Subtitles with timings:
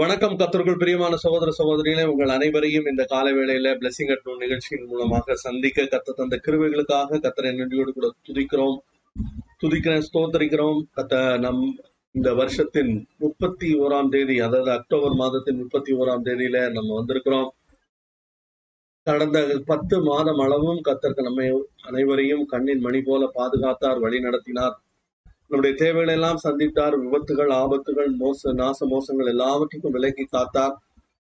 [0.00, 5.82] வணக்கம் கத்தர்கள் பிரியமான சகோதர சகோதரிகளே உங்கள் அனைவரையும் இந்த கால வேளையில பிளஸிங் அட் நிகழ்ச்சியின் மூலமாக சந்திக்க
[5.82, 8.76] கத்த தந்த கிருவைகளுக்காக கத்தரை நன்றியோடு கூட துதிக்கிறோம்.
[9.62, 10.78] துதிக்கிறேன் ஸ்தோத்தரிக்கிறோம்.
[10.96, 11.60] கத்த நம்
[12.10, 17.50] இந்த வருஷத்தின் முப்பத்தி ஓராம் தேதி அதாவது அக்டோபர் மாதத்தின் முப்பத்தி ஓராம் தேதியில நம்ம வந்திருக்கிறோம்.
[19.02, 24.82] கடந்த பத்து மாதம் அளவும் கத்தருக்கு நம்மை அனைவரையும் கண்ணின் மணி போல பாதுகாத்தார் வழி நடத்தினார்.
[25.52, 30.74] நம்முடைய தேவைகளை எல்லாம் சந்தித்தார் விபத்துகள் ஆபத்துகள் மோச நாச மோசங்கள் எல்லாவற்றுக்கும் விலக்கி காத்தார்.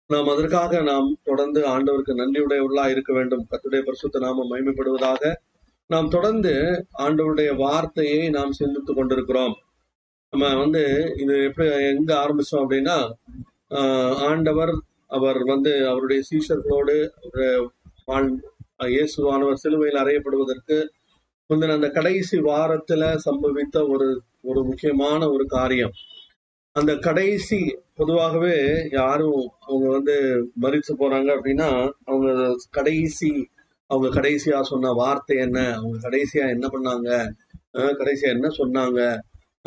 [0.07, 3.47] நாம் அதற்காக நாம் தொடர்ந்து ஆண்டவருக்கு நன்றியுடையவர்களா இருக்க வேண்டும்.
[3.51, 5.33] கத்துடைய பரிசுத்த நாம மகிமைப்படுவதாக
[5.87, 9.55] நாம் தொடர்ந்து ஆண்டவருடைய வார்த்தையை நாம் சிந்தித்துக் கொண்டிருக்கிறோம்.
[10.31, 13.11] நம்ம வந்து இது எப்படி எங்க ஆரம்பிச்சோம் அப்படின்னா
[13.69, 14.73] ஆஹ் ஆண்டவர்
[15.07, 17.09] அவர் வந்து அவருடைய சீஷர்களோடு
[18.07, 18.39] வாழ்-
[18.83, 20.87] இயேசுவானவர் சிலுவையில் அறையப்படுவதற்கு
[21.53, 25.91] முந்தின அந்த கடைசி வாரத்துல சம்பவித்த ஒரு ஒரு முக்கியமான ஒரு காரியம்.
[26.71, 33.49] அந்த கடைசி பொதுவாகவே யாரும் அவங்க வந்து மறித்து போறாங்க அப்படின்னா அவங்க கடைசி
[33.87, 35.75] அவங்க கடைசியா சொன்ன வார்த்தை என்ன?
[35.75, 37.29] அவங்க கடைசியா என்ன பண்ணாங்க?
[37.73, 39.19] அஹ் கடைசியா என்ன சொன்னாங்க?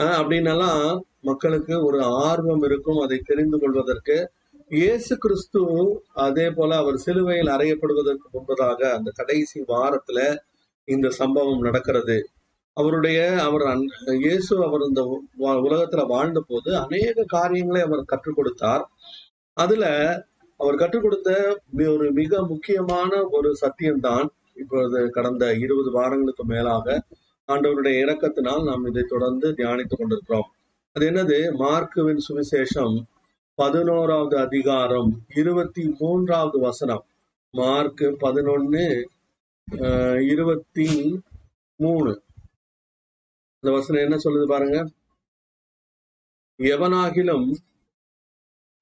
[0.02, 2.98] அஹ் அப்படின்னெல்லாம் மக்களுக்கு ஒரு ஆர்வம் இருக்கும்.
[2.98, 4.30] அதை தெரிந்து கொள்வதற்கு
[4.68, 10.36] இயேசு கிறிஸ்து அதே போல அவர் சிலுவையில் அறையப்படுவதற்கு முன்பதாக அந்த கடைசி வாரத்துல
[10.86, 12.28] இந்த சம்பவம் நடக்கிறது.
[12.72, 18.90] அவருடைய அவர் அன்- இயேசு அவர் இந்த உலகத்துல வாழ்ந்த போது அநேக காரியங்களை அவர் கற்றுக் கொடுத்தார்.
[19.52, 19.86] அதுல
[20.56, 27.02] அவர் கற்றுக் கொடுத்த ஒரு மிக முக்கியமான ஒரு சத்தியம்தான் இப்பொழுது கடந்த இருபது வாரங்களுக்கு மேலாக
[27.48, 30.50] ஆண்டவருடைய இறக்கத்தினால் நாம் இதை தொடர்ந்து தியானித்துக் கொண்டிருக்கிறோம்.
[30.92, 31.54] அது என்னது?
[31.58, 33.02] மார்க்குவின் சுவிசேஷம்
[33.54, 37.04] பதினோராவது அதிகாரம் இருபத்தி மூன்றாவது வசனம்.
[37.50, 39.04] மார்க் பதினொன்னு
[40.32, 40.86] இருபத்தி
[41.80, 42.12] மூணு.
[43.62, 44.78] இந்த வசனம் என்ன சொல்லுது பாருங்க?
[46.58, 47.48] எவனாகிலும்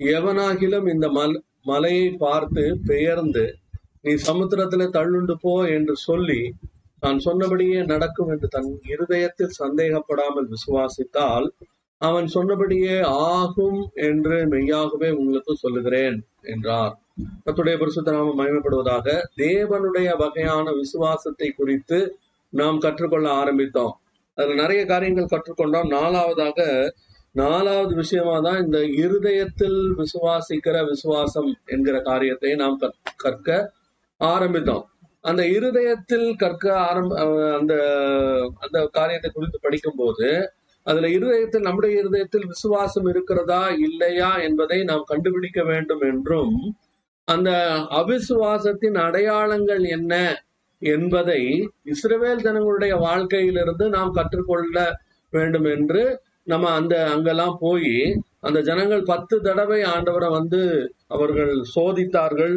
[0.00, 3.44] எவனாகிலும் இந்த மல் மலையை பார்த்து பெயர்ந்து
[4.00, 6.40] நீ சமுத்திரத்துல தள்ளுண்டு போ என்று சொல்லி
[7.00, 11.48] நான் சொன்னபடியே நடக்கும் என்று தன் இருதயத்தில் சந்தேகப்படாமல் விசுவாசித்தால்
[12.00, 16.94] அவன் சொன்னபடியே ஆகும் என்று மெய்யாகவே உங்களுக்கு சொல்லுகிறேன் என்றார்.
[17.20, 23.90] கத்துடைய பரிசுத்த நாம மகிமைப்படுவதாக தேவனுடைய வகையான விசுவாசத்தை குறித்து நாம் கற்றுக்கொள்ள ஆரம்பித்தோம்.
[24.34, 25.88] அதுல நிறைய காரியங்கள் கற்றுக்கொண்டோம்.
[25.88, 26.88] நாலாவதாக
[27.32, 33.72] நாலாவது விஷயமா தான் இந்த இருதயத்தில் விசுவாசிக்கிற விசுவாசம் என்கிற காரியத்தை நாம் கற்- கற்க
[34.20, 34.82] ஆரம்பித்தோம்.
[35.20, 37.20] அந்த இருதயத்தில் கற்க ஆரம்ப
[37.58, 37.74] அந்த
[38.60, 40.52] அந்த காரியத்தை குறித்து படிக்கும்போது
[40.82, 46.74] அதுல இருதயத்தில் நம்முடைய இருதயத்தில் விசுவாசம் இருக்கிறதா இல்லையா என்பதை நாம் கண்டுபிடிக்க வேண்டும் என்றும்
[47.28, 47.50] அந்த
[47.90, 50.14] அவிசுவாசத்தின் அடையாளங்கள் என்ன
[50.82, 51.40] என்பதை
[51.92, 54.78] இஸ்ரவேல் ஜனங்களுடைய வாழ்க்கையிலிருந்து நாம் கற்றுக்கொள்ள
[55.32, 56.02] வேண்டும் என்று
[56.42, 57.94] நம்ம அந்த அங்கெல்லாம் போய்
[58.40, 60.60] அந்த ஜனங்கள் பத்து தடவை ஆண்டவரை வந்து
[61.06, 62.54] அவர்கள் சோதித்தார்கள்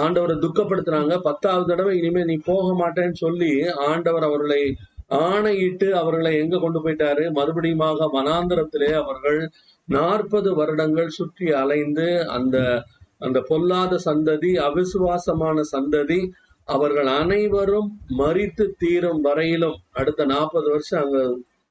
[0.00, 1.14] ஆண்டவரை துக்கப்படுத்துறாங்க.
[1.20, 3.50] பத்தாவது தடவை இனிமே நீ போக மாட்டேன்னு சொல்லி
[3.88, 4.62] ஆண்டவர் அவர்களை
[5.22, 7.24] ஆணையிட்டு அவர்களை எங்க கொண்டு போயிட்டாரு?
[7.38, 9.40] மறுபடியுமாக வனாந்தரத்திலே அவர்கள்
[9.88, 12.56] நாற்பது வருடங்கள் சுற்றி அலைந்து அந்த
[13.22, 16.20] அந்த பொல்லாத சந்ததி அவிசுவாசமான சந்ததி
[16.68, 17.88] அவர்கள் அனைவரும்
[18.18, 21.18] மறித்து தீரும் வரையிலும் அடுத்த நாற்பது வருஷம் அங்க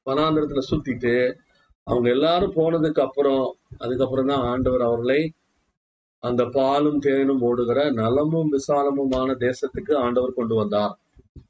[0.06, 1.14] வனாந்திரத்துல சுத்திட்டு
[1.86, 3.44] அவங்க எல்லாரும் போனதுக்கு அப்புறம்
[3.78, 5.20] அதுக்கப்புறம் தான் ஆண்டவர் அவர்களை
[6.22, 10.92] அந்த பாலும் தேனும் ஓடுகிற நலமும் விசாலமுமான தேசத்துக்கு ஆண்டவர் கொண்டு வந்தார்.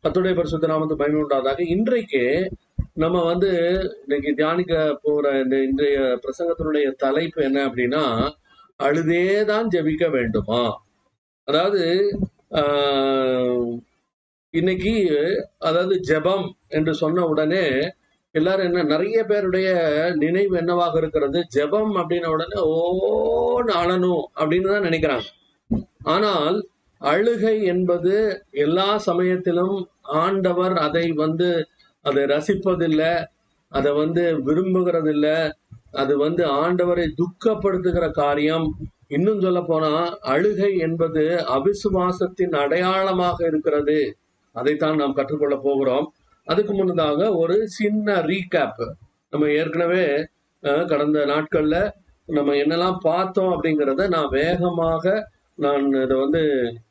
[0.05, 1.61] கர்த்தருடைய பரிசுத்த நாமத்து பயன் உண்டாதாக.
[1.75, 2.23] இன்றைக்கு
[2.95, 3.51] நம்ம வந்து
[4.03, 8.05] இன்னைக்கு தியானிக்க போற இந்த இன்றைய பிரசங்கத்தினுடைய தலைப்பு என்ன அப்படின்னா
[8.83, 10.63] அழுதேதான் ஜெபிக்க வேண்டுமா?
[11.49, 11.83] அதாவது
[14.55, 14.95] இன்னைக்கு
[15.59, 17.65] அதாவது ஜெபம் என்று சொன்ன உடனே
[18.35, 19.69] எல்லாரும் என்ன நிறைய பேருடைய
[20.15, 21.39] நினைவு என்னவாக இருக்கிறது?
[21.55, 25.27] ஜெபம் அப்படின்ன உடனே ஓன்னு அழணும் அப்படின்னு தான் நினைக்கிறாங்க.
[26.05, 26.57] ஆனால்
[27.01, 28.15] அழுகை என்பது
[28.65, 29.77] எல்லா சமயத்திலும்
[30.21, 31.49] ஆண்டவர் அதை வந்து
[32.05, 33.13] அதை ரசிப்பதில்லை
[33.73, 35.37] அதை வந்து விரும்புகிறதில்லை
[35.93, 38.67] அது வந்து ஆண்டவரை துக்கப்படுத்துகிற காரியம்.
[39.09, 39.93] இன்னும் சொல்ல போனா
[40.33, 41.23] அழுகை என்பது
[41.57, 43.99] அவிசுவாசத்தின் அடையாளமாக இருக்கிறது.
[44.55, 46.07] அதைத்தான் நாம் கற்றுக்கொள்ள போகிறோம்.
[46.47, 48.83] அதுக்கு முன்னதாக ஒரு சின்ன ரீகேப்
[49.33, 50.05] நம்ம ஏற்கனவே
[50.87, 51.77] கடந்த நாட்கள்ல
[52.29, 55.05] நம்ம என்னெல்லாம் பார்த்தோம் அப்படிங்கிறத நான் வேகமாக
[55.59, 56.43] நான் இதை வந்து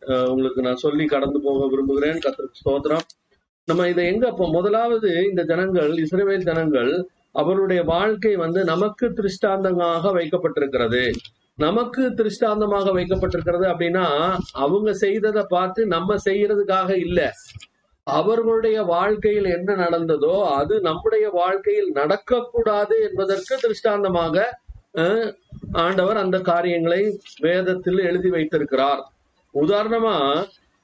[0.08, 2.20] அஹ், உங்களுக்கு நான் சொல்லி கடந்து போக விரும்புகிறேன்.
[2.20, 3.06] கத்திர ஸ்தோத்திரம்.
[3.68, 6.92] நம்ம இதை எங்க இப்போ முதலாவது இந்த ஜனங்கள் இஸ்ரவேல் ஜனங்கள்
[7.36, 11.04] அவருடைய வாழ்க்கை வந்து நமக்கு திருஷ்டாந்தமாக வைக்கப்பட்டிருக்கிறது.
[11.58, 14.06] நமக்கு திருஷ்டாந்தமாக வைக்கப்பட்டிருக்கிறது அப்படின்னா
[14.58, 17.20] அவங்க செய்ததை பார்த்து நம்ம செய்யறதுக்காக இல்ல.
[18.08, 24.36] அவர்களுடைய வாழ்க்கையில் என்ன நடந்ததோ அது நம்முடைய வாழ்க்கையில் நடக்கக்கூடாது என்பதற்கு திருஷ்டாந்தமாக
[24.96, 25.28] அஹ்,
[25.80, 27.02] ஆண்டவர் அந்த காரியங்களை
[27.42, 29.02] வேதத்தில் எழுதி வைத்திருக்கிறார்.
[29.54, 30.16] உதாரணமா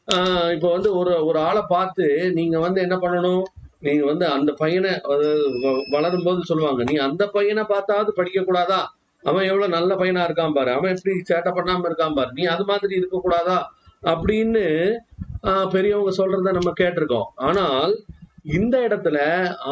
[0.07, 3.43] ஆஹ் இப்ப வந்து ஒரு ஒரு ஆளை பார்த்து நீங்க வந்து என்ன பண்ணணும்?
[3.85, 4.91] நீங்கள் வந்து அந்த பையனை
[5.95, 8.79] வளரும் போது சொல்லுவாங்க நீ அந்த பையனை பார்த்தாவது படிக்க கூடாதா
[9.23, 10.71] அவன் எவ்வளவு நல்ல பையனா இருக்கான் பாரு.
[10.77, 12.31] அவன் எப்படி சேட்டை பண்ணாம இருக்கான் பாரு.
[12.37, 13.57] நீ அது மாதிரி இருக்க கூடாதா
[14.11, 14.65] அப்படின்னு
[15.73, 17.27] பெரியவங்க சொல்றத நம்ம கேட்டிருக்கோம்.
[17.47, 17.93] ஆனால்
[18.57, 19.17] இந்த இடத்துல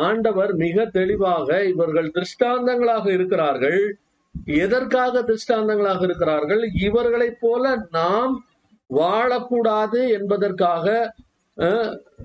[0.06, 3.82] ஆண்டவர் மிக தெளிவாக இவர்கள் திருஷ்டாந்தங்களாக இருக்கிறார்கள்.
[4.64, 6.64] எதற்காக திருஷ்டாந்தங்களாக இருக்கிறார்கள்?
[6.88, 8.34] இவர்களைப் போல நாம்
[8.90, 10.96] வாழக்கூடாது என்பதற்காக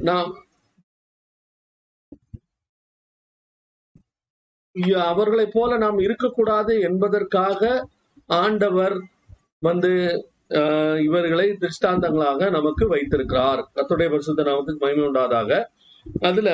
[0.09, 0.31] நாம்
[5.12, 7.88] அவர்களைப் போல நாம் இருக்கக்கூடாது என்பதற்காக
[8.26, 8.96] ஆண்டவர்
[9.69, 9.93] வந்து
[11.06, 13.61] இவர்களை திருஷ்டாந்தங்களாக நமக்கு வைத்திருக்கிறார்.
[13.75, 15.50] கத்துடைய பரிசுத்த நாமத்துக்கு மகிமை உண்டாதாக.
[16.20, 16.50] அதுல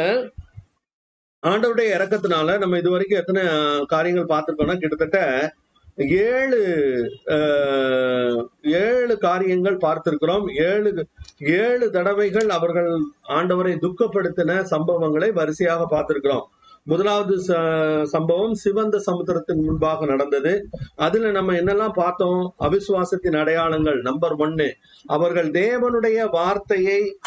[1.43, 3.43] ஆண்டவருடைய இறக்கத்தினால நம்ம இது வரைக்கும் எத்தனை
[3.87, 5.21] காரியங்கள் பார்த்திருக்கோம்னா கிட்டத்தட்ட
[5.97, 6.61] ஏழு
[8.63, 10.47] ஏழு காரியங்கள் பார்த்திருக்கிறோம்.
[10.71, 10.91] ஏழு
[11.39, 12.91] ஏழு தடவைகள் அவர்கள்
[13.37, 16.47] ஆண்டவரை துக்கப்படுத்தின சம்பவங்களை வரிசையாக பார்த்திருக்கிறோம்.
[16.87, 20.69] முதலாவது ச- சம்பவம் சிவந்த சமுத்திரத்தின் முன்பாக நடந்தது.
[20.97, 22.55] அதுல நம்ம என்னெல்லாம் பார்த்தோம்?
[22.61, 24.75] அவிசுவாசத்தின் அடையாளங்கள் நம்பர் ஒன்னு
[25.07, 27.19] அவர்கள் தேவனுடைய வார்த்தையை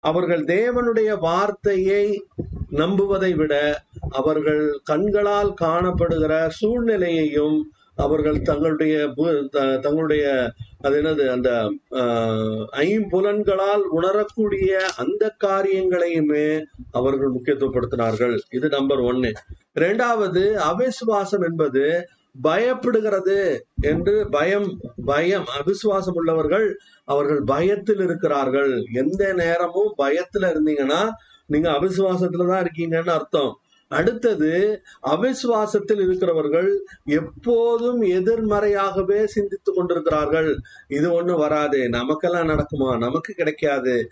[0.00, 2.24] அவர்கள் தேவனுடைய வார்த்தையை
[2.72, 7.58] நம்புவதை விட அவர்கள் கண்களால் காணப்படுகிற சூழ்நிலையையும்
[7.96, 18.38] அவர்கள் தங்களுடைய பு- த- தங்களுடைய அது என்னது அந்த ஆஹ், ஐம்புலன்களால் உணரக்கூடிய அந்த காரியங்களையுமே அவர்கள் முக்கியத்துவப்படுத்தினார்கள்.
[18.50, 19.32] இது நம்பர் ஒன்னு.
[19.74, 22.08] ரெண்டாவது அவிசுவாசம் என்பது
[22.42, 28.84] பயப்படுகிறது என்று பயம் பயம் அவிசுவாசம் உள்ளவர்கள் அவர்கள் பயத்தில் இருக்கிறார்கள்.
[28.92, 31.10] எந்த நேரமும் பயத்துல இருந்தீங்கன்னா
[31.46, 33.60] நீங்க அவிசுவாசத்துல தான் இருக்கீங்கன்னு அர்த்தம்.
[33.88, 36.70] அடுத்தது அவிசுவாசத்தில் இருக்கிறவர்கள்
[37.04, 40.50] எப்போதும் எதிர்மறையாகவே சிந்தித்து கொண்டிருக்கிறார்கள்.
[40.88, 41.88] இது ஒண்ணு வராது.
[41.88, 42.98] நமக்கெல்லாம் நடக்குமா?
[42.98, 44.08] நமக்கு கிடைக்காது.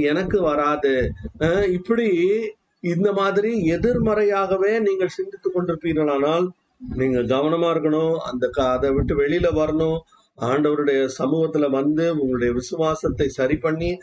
[0.00, 0.94] எனக்கு வராது.
[1.72, 2.08] இப்படி
[2.80, 6.48] இந்த மாதிரி எதிர்மறையாகவே நீங்கள் சிந்தித்து கொண்டிருப்பீர்களானால்
[6.96, 8.16] நீங்க கவனமா இருக்கணும்.
[8.16, 9.98] அந்த அதை விட்டு வெளியில வரணும்.
[10.38, 13.98] ஆண்டவருடைய சமூகத்துல வந்து உங்களுடைய விசுவாசத்தை சரி பண்ணி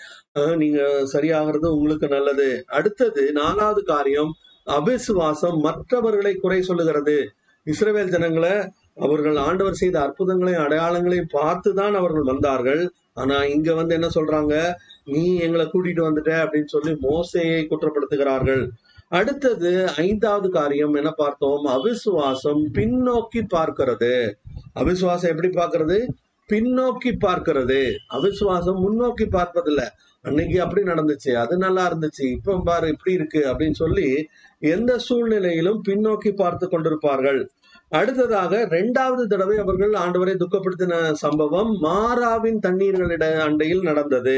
[0.56, 0.81] நீங்க
[1.13, 2.63] சரியாகிறது உங்களுக்கு நல்லது.
[2.68, 4.34] அடுத்தது நாலாவது காரியம்
[4.68, 7.18] அபிசுவாசம் மற்றவர்களை குறை சொல்லுகிறது.
[7.66, 12.92] இஸ்ரவேல் ஜனங்களை அவர்கள் ஆண்டவர் செய்த அற்புதங்களையும் அடையாளங்களையும் பார்த்து தான் அவர்கள் வந்தார்கள்.
[13.14, 14.74] ஆனா இங்க வந்து என்ன சொல்றாங்க?
[15.06, 18.64] நீ எங்களை கூட்டிட்டு வந்துட்ட அப்படின்னு சொல்லி மோசையை குற்றப்படுத்துகிறார்கள்.
[19.10, 21.66] அடுத்தது ஐந்தாவது காரியம் என்ன பார்த்தோம்?
[21.66, 24.34] அவிசுவாசம் பின்னோக்கி பார்க்கிறது.
[24.75, 26.08] அவிசுவாசம் எப்படி பார்க்கறது?
[26.52, 27.80] பின்னோக்கி பார்க்கிறது.
[28.18, 29.84] அவிசுவாசம் முன்னோக்கி பார்ப்பதில்ல.
[30.26, 34.08] அன்னைக்கு அப்படி நடந்துச்சு அது நல்லா இருந்துச்சு இப்ப பாரு இப்படி இருக்கு அப்படின்னு சொல்லி
[34.72, 37.40] எந்த சூழ்நிலையிலும் பின்னோக்கி பார்த்து கொண்டிருப்பார்கள்.
[37.90, 44.38] அடுத்ததாக இரண்டாவது தடவை அவர்கள் ஆண்டவரை துக்கப்படுத்தின சம்பவம் மாறாவின் தண்ணீர்களிட அண்டையில் நடந்தது.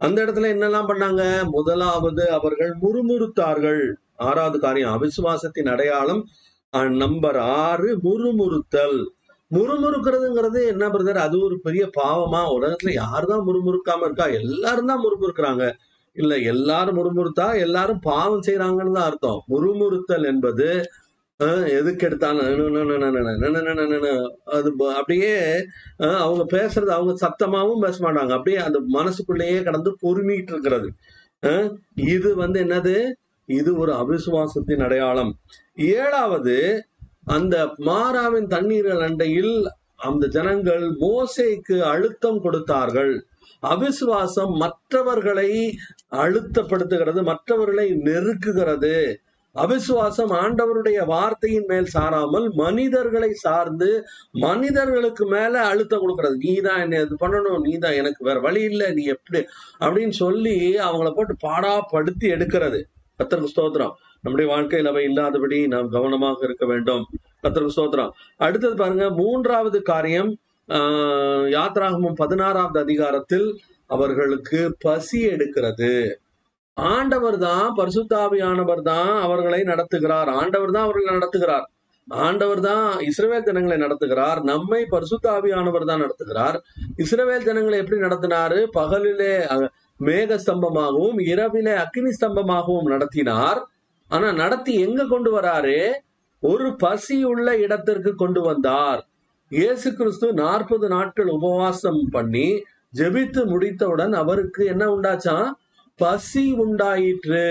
[0.00, 1.22] அந்த இடத்துல என்னெல்லாம் பண்ணாங்க?
[1.50, 3.82] முதலாவது அவர்கள் முறுமுறுத்தார்கள்.
[4.28, 6.22] ஆறாவது காரியம் அவிசுவாசத்தின் அடையாளம்
[7.02, 8.98] நம்பர் ஆறு முறுமுறுத்தல்.
[9.50, 15.66] முறுமுறுக்கிறதுங்கிறது என்ன பிரதர் அது ஒரு பெரிய பாவமா உலகத்துல யாருதான் முறுமுறுக்காம இருக்கா எல்லாரும் தான் முறுமுறுக்கிறாங்க
[16.16, 20.68] இல்ல எல்லாரும் முறுமுறுத்தா எல்லாரும் பாவம் செய்யறாங்கன்னு தான் அர்த்தம் முறுமுறுத்தல் என்பது
[21.72, 22.40] எதுக்கு எடுத்தாலும்
[24.52, 25.34] அது அப்படியே
[26.18, 30.88] அவங்க பேசுறது அவங்க சத்தமாவும் பேச மாட்டாங்க அப்படியே அந்த மனசுக்குள்ளேயே கடந்து பொறுமிட்டு இருக்கிறது
[32.08, 32.96] இது வந்து என்னது
[33.48, 35.32] இது ஒரு அவிசுவாசத்தின் அடையாளம்
[35.92, 36.56] ஏழாவது
[37.28, 37.54] அந்த
[37.86, 39.54] மாறாவின் தண்ணீர்கள் அண்டையில்
[39.96, 43.14] அந்த ஜனங்கள் மோசைக்கு அழுத்தம் கொடுத்தார்கள்.
[43.62, 45.50] அவிசுவாசம் மற்றவர்களை
[46.24, 48.96] அழுத்தப்படுத்துகிறது மற்றவர்களை நெருக்குகிறது.
[49.54, 53.88] அவிசுவாசம் ஆண்டவருடைய வார்த்தையின் மேல் சாராமல் மனிதர்களை சார்ந்து
[54.32, 56.36] மனிதர்களுக்கு மேல அழுத்தம் கொடுக்கறது.
[56.36, 59.40] நீ தான் என்ன இது பண்ணணும் நீ தான் எனக்கு வேற வழி இல்லை நீ எப்படி?
[59.80, 60.56] அப்படின்னு சொல்லி
[60.88, 62.80] அவங்கள போட்டு பாடாப்படுத்தி எடுக்கிறது.
[63.20, 63.94] கத்தருக்கு ஸ்தோத்திரம்.
[64.24, 67.04] நம்முடைய வாழ்க்கையில் அவை இல்லாதபடி நாம் கவனமாக இருக்க வேண்டும்.
[67.42, 70.30] கத்தருக்கு சோதரம் அடுத்தது பாருங்க மூன்றாவது காரியம்
[70.68, 71.44] ஆஹ்,
[72.18, 73.46] பதினாறாவது அதிகாரத்தில்
[73.90, 75.92] அவர்களுக்கு பசி எடுக்கிறது.
[76.76, 80.28] ஆண்டவர் தான் பரிசுத்தாவியானவர் தான் அவர்களை நடத்துகிறார்.
[80.34, 81.66] ஆண்டவர் தான் அவர்களை நடத்துகிறார்.
[82.08, 84.38] ஆண்டவர் தான் இஸ்ரவேல் ஜனங்களை நடத்துகிறார்.
[84.44, 86.56] நம்மை பரிசுத்தாவியானவர் தான் நடத்துகிறார்.
[86.98, 88.60] இஸ்ரவேல் ஜனங்களை எப்படி நடத்தினாரு?
[88.74, 89.32] பகலிலே
[90.00, 93.60] மேக ஸ்தம்பமாகவும் இரவிலே அக்னி ஸ்தம்பமாகவும் நடத்தினார்.
[94.10, 95.78] ஆனா நடத்தி எங்க கொண்டு வராரு?
[96.42, 99.00] ஒரு பசி உள்ள இடத்திற்கு கொண்டு வந்தார்.
[99.50, 102.48] இயேசு கிறிஸ்து நாற்பது நாட்கள் உபவாசம் பண்ணி
[102.98, 105.48] ஜெபித்து முடித்தவுடன் அவருக்கு என்ன உண்டாச்சாம்
[106.00, 107.48] பசி உண்டாயிற்று.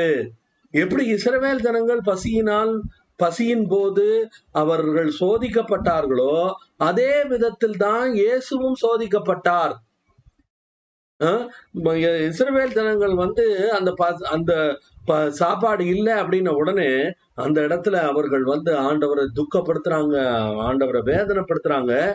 [0.74, 2.74] எப்படி இஸ்ரவேல் ஜனங்கள் பசியினால்
[3.20, 4.08] பசியின் போது
[4.62, 6.36] அவர்கள் சோதிக்கப்பட்டார்களோ
[6.88, 9.74] அதே விதத்தில் தான் இயேசுவும் சோதிக்கப்பட்டார்.
[11.20, 13.94] இஸ்ரவேல் ஜனங்கள் வந்து அந்த
[14.24, 20.16] அந்த ப- சாப்பாடு இல்லை அப்படின்ன உடனே அந்த இடத்துல அவர்கள் வந்து ஆண்டவரை துக்கப்படுத்துறாங்க
[20.68, 22.14] ஆண்டவரை வேதனைப்படுத்துறாங்க.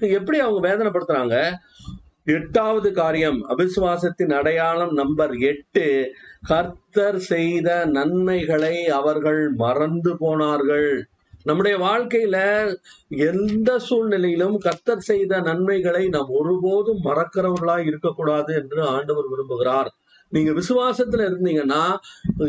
[0.00, 1.52] எப்படி அவங்க வேதனைப்படுத்துறாங்க?
[2.24, 6.12] எட்டாவது காரியம் அவிசுவாசத்தின் அடையாளம் நம்பர் எட்டு
[6.46, 11.06] கர்த்தர் செய்த நன்மைகளை அவர்கள் மறந்து போனார்கள்.
[11.46, 12.38] நம்முடைய வாழ்க்கையில
[13.30, 19.90] எந்த சூழ்நிலையிலும் கத்தர் செய்த நன்மைகளை நாம் ஒருபோதும் மறக்கிறவர்களா இருக்கக்கூடாது என்று ஆண்டவர் விரும்புகிறார்.
[20.32, 21.82] நீங்க விசுவாசத்துல இருந்தீங்கன்னா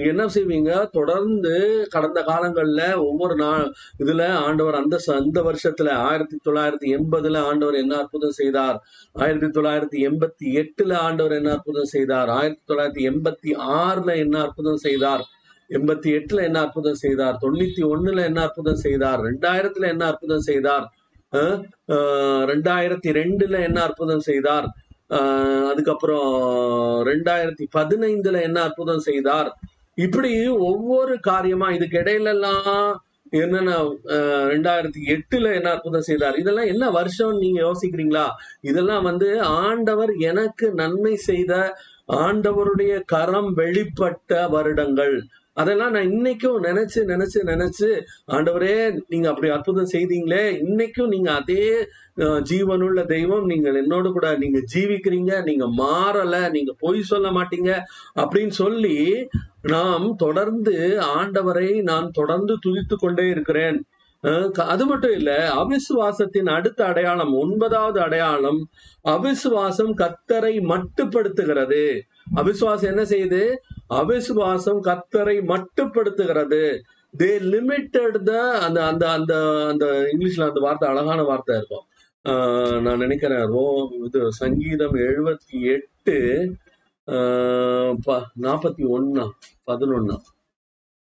[0.09, 0.71] என்ன செய்வீங்க?
[0.89, 1.53] தொடர்ந்து
[1.89, 3.65] கடந்த காலங்கள்ல ஒவ்வொரு நாள்
[3.99, 8.77] இதுல ஆண்டவர் அந்த அந்த வருஷத்துல ஆயிரத்தி தொள்ளாயிரத்தி எண்பதுல ஆண்டவர் என்ன அற்புதம் செய்தார்?
[9.13, 12.31] ஆயிரத்தி தொள்ளாயிரத்தி எண்பத்தி எட்டுல ஆண்டவர் என்ன அற்புதம் செய்தார்?
[12.39, 13.51] ஆயிரத்தி தொள்ளாயிரத்தி எண்பத்தி
[13.81, 15.25] ஆறுல என்ன அற்புதம் செய்தார்?
[15.69, 17.37] எண்பத்தி எட்டுல என்ன அற்புதம் செய்தார்?
[17.41, 19.21] தொண்ணூத்தி ஒண்ணுல என்ன அற்புதம் செய்தார்?
[19.21, 20.85] ரெண்டாயிரத்துல என்ன அற்புதம் செய்தார்?
[21.33, 21.59] அஹ்,
[22.51, 24.67] ரெண்டாயிரத்தி ரெண்டுல என்ன அற்புதம் செய்தார்?
[25.69, 26.29] அதுக்கப்புறம்
[27.07, 29.49] ரெண்டாயிரத்தி பதினைந்துல என்ன அற்புதம் செய்தார்?
[29.97, 30.31] இப்படி
[30.69, 32.87] ஒவ்வொரு காரியமா இதுக்கு இடையில எல்லாம்
[33.35, 33.71] என்னென்ன
[34.15, 36.35] அஹ், ரெண்டாயிரத்தி எட்டுல என்ன அற்புதம் செய்தார்?
[36.35, 38.25] இதெல்லாம் என்ன வருஷம் நீங்க யோசிக்கிறீங்களா?
[38.61, 39.29] இதெல்லாம் வந்து
[39.61, 41.53] ஆண்டவர் எனக்கு நன்மை செய்த
[42.19, 45.15] ஆண்டவருடைய கரம் வெளிப்பட்ட வருடங்கள்.
[45.57, 47.89] அதெல்லாம் நான் இன்னைக்கும் நினைச்சு நினைச்சு நினைச்சு
[48.31, 48.75] ஆண்டவரே
[49.07, 51.63] நீங்க அப்படி அற்புதம் செய்தீங்களே இன்னைக்கும் நீங்க அதே
[52.49, 57.71] ஜீவனுள்ள தெய்வம் நீங்கள் என்னோடு கூட நீங்க ஜீவிக்கிறீங்க நீங்க மாறல நீங்க பொய் சொல்ல மாட்டீங்க
[58.15, 58.97] அப்படின்னு சொல்லி
[59.67, 60.75] நாம் தொடர்ந்து
[61.17, 63.77] ஆண்டவரை நான் தொடர்ந்து துதித்து கொண்டே இருக்கிறேன்.
[64.53, 68.61] க- அது மட்டும் இல்ல அவிசுவாசத்தின் அடுத்த அடையாளம் ஒன்பதாவது அடையாளம்
[69.05, 71.83] அவிசுவாசம் கத்தரை மட்டுப்படுத்துகிறது.
[72.35, 73.55] அவிசுவாசம் என்ன செய்யுது?
[73.89, 76.79] அவிசுவாசம் கத்தரை மட்டுப்படுத்துகிறது.
[77.17, 81.83] தே லிமிட்டட் த அந்த அந்த அந்த அந்த இங்கிலீஷ்ல அந்த வார்த்தை அழகான வார்த்தை இருக்கும்.
[82.29, 86.51] ஆஹ் நான் நினைக்கிறேன் ரோ இது சங்கீதம் எழுபத்தி எட்டு
[88.41, 89.29] நாற்பத்தி ஒன்னா
[89.67, 90.17] பதினொன்னா.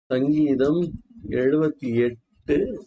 [0.07, 0.93] சங்கீதம்
[1.29, 2.85] எழுபத்தி எட்டு.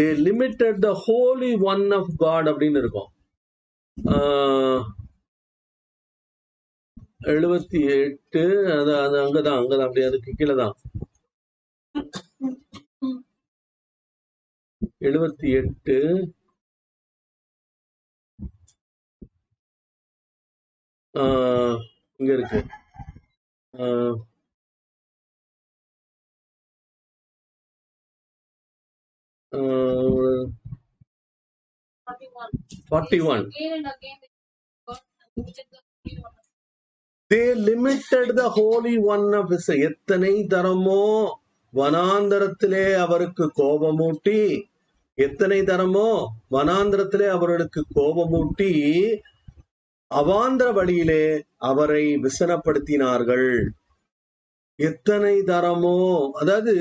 [0.00, 3.08] They limited the holy one of God அப்படின்னு இருக்கும்.
[7.22, 10.74] எழுபத்தி எட்டு அது அது அங்கதான் அங்கதான் அப்படி அதுக்கு கீழே தான்
[15.04, 15.96] எழுபத்தி எட்டு
[22.20, 22.60] இங்க இருக்கு.
[32.88, 33.44] Forty one
[37.32, 41.02] they limited the holy one of எத்தனை தரமோ
[41.72, 44.40] வனாந்தரத்திலே அவருக்கு கோபமூட்டி
[45.18, 46.08] எத்தனை தரமோ
[46.52, 48.70] வனாந்திரத்திலே அவர்களுக்கு கோபமூட்டி
[50.10, 51.24] அவாந்திர வழியிலே
[51.58, 53.48] அவரை விசனப்படுத்தினார்கள்.
[54.78, 55.96] எத்தனை தரமோ
[56.32, 56.74] அதாவது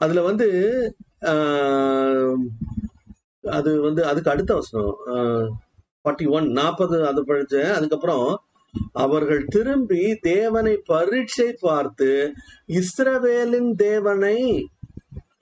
[0.00, 0.48] அதுல வந்து
[1.22, 2.38] ஆஹ்,
[3.44, 4.96] அது வந்து அதுக்கு அடுத்த வசனம்
[6.04, 8.26] ஃபார்ட்டி ஒன் நாற்பது அது படிச்சேன் அதுக்கப்புறம்
[8.92, 12.10] அவர்கள் திரும்பி தேவனை பரீட்சை பார்த்து
[12.80, 14.38] இஸ்ரவேலின் தேவனை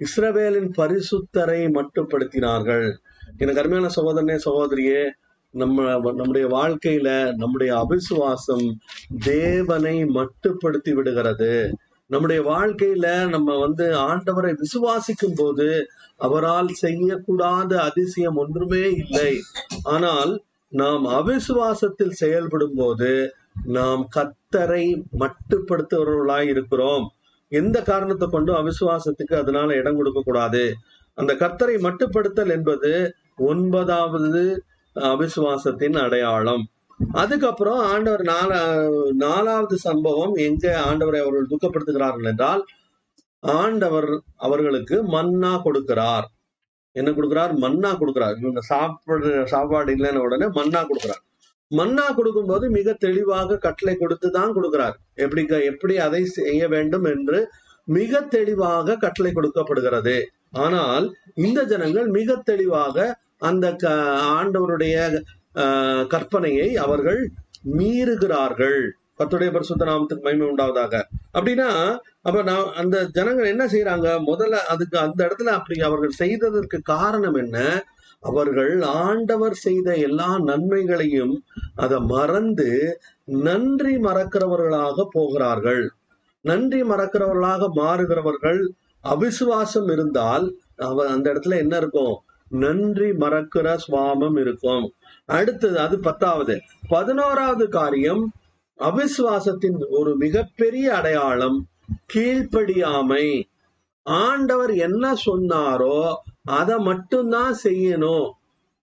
[0.04, 2.86] இஸ்ரவேலின் பரிசுத்தரை மட்டுப்படுத்தினார்கள்.
[3.38, 5.02] எனக்கு அருமையான சகோதரனே சகோதரியே
[5.54, 8.66] நம்ம நம்முடைய வாழ்க்கையில நம்முடைய அவிசுவாசம்
[9.24, 11.54] தேவனை மட்டுப்படுத்தி விடுகிறது.
[12.06, 15.68] நம்முடைய வாழ்க்கையில நம்ம வந்து ஆண்டவரை விசுவாசிக்கும் போது
[16.16, 19.32] அவரால் செய்யக்கூடாத அதிசயம் ஒன்றுமே இல்லை.
[19.82, 20.32] ஆனால்
[20.72, 23.10] நாம் அவிசுவாசத்தில் செயல்படும் போது
[23.76, 24.84] நாம் கத்தரை
[25.22, 27.06] மட்டுப்படுத்துபவர்களாய் இருக்கிறோம்.
[27.52, 30.64] எந்த காரணத்தை கொண்டும் அவிசுவாசத்துக்கு அதனால இடம் கொடுக்க கூடாது.
[31.18, 32.92] அந்த கத்தரை மட்டுப்படுத்தல் என்பது
[33.50, 34.44] ஒன்பதாவது
[34.96, 36.64] அவிசுவாசத்தின் அடையாளம்.
[37.12, 38.60] அதுக்கப்புறம் ஆண்டவர் நாலா
[39.16, 42.62] நாலாவது சம்பவம் எங்க ஆண்டவரை அவர்கள் துக்கப்படுத்துகிறார்கள் என்றால்
[43.42, 46.26] ஆண்டவர் அவர்களுக்கு மன்னா கொடுக்கிறார்.
[46.92, 47.54] என்ன கொடுக்கிறார்?
[47.54, 48.38] மன்னா கொடுக்குறார்.
[48.38, 51.22] இவங்க சாப்பிடு சாப்பாடு இல்லைன்னு உடனே மன்னா கொடுக்குறார்.
[51.68, 54.92] மன்னா கொடுக்கும்போது மிக தெளிவாக கட்டளை கொடுத்து தான் கொடுக்குறார்.
[55.14, 57.48] எப்படி எப்படி அதை செய்ய வேண்டும் என்று
[57.84, 60.30] மிக தெளிவாக கட்டளை கொடுக்கப்படுகிறது.
[60.50, 65.22] ஆனால் இந்த ஜனங்கள் மிக தெளிவாக அந்த க- ஆண்டவருடைய
[66.08, 67.30] கற்பனையை அவர்கள்
[67.78, 68.90] மீறுகிறார்கள்.
[69.18, 71.02] கத்துடைய பரிசுத்த நாமத்துக்கு மகிமை உண்டாவதாக.
[71.34, 77.34] அப்படின்னா அப்ப நான் அந்த ஜனங்கள் என்ன செய்யறாங்க முதல்ல அதுக்கு அந்த இடத்துல அப்படி அவர்கள் செய்ததற்கு காரணம்
[77.34, 77.84] என்ன?
[78.20, 85.90] அவர்கள் ஆண்டவர் செய்த எல்லா நன்மைகளையும் அதை மறந்து நன்றி மறக்கிறவர்களாக போகிறார்கள்.
[86.40, 88.60] நன்றி மறக்கிறவர்களாக மாறுகிறவர்கள்
[89.04, 92.16] அவிசுவாசம் இருந்தால் அவ அந்த இடத்துல என்ன இருக்கும்?
[92.50, 94.92] நன்றி மறக்கிற சுவாமம் இருக்கும்.
[95.24, 96.60] அடுத்தது அது பத்தாவது.
[96.88, 98.32] பதினோராவது காரியம்
[98.78, 101.58] அவிசுவாசத்தின் ஒரு மிகப்பெரிய அடையாளம்
[102.12, 103.26] கீழ்ப்படியாமை.
[104.06, 105.98] ஆண்டவர் என்ன சொன்னாரோ
[106.58, 108.28] அதை மட்டும்தான் செய்யணும்.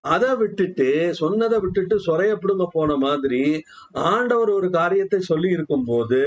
[0.03, 0.89] அதை விட்டுட்டு
[1.21, 3.43] சொன்னதை விட்டுட்டு சொரைய பிடுங்க போன மாதிரி
[4.11, 6.21] ஆண்டவர் ஒரு காரியத்தை சொல்லி இருக்கும் போது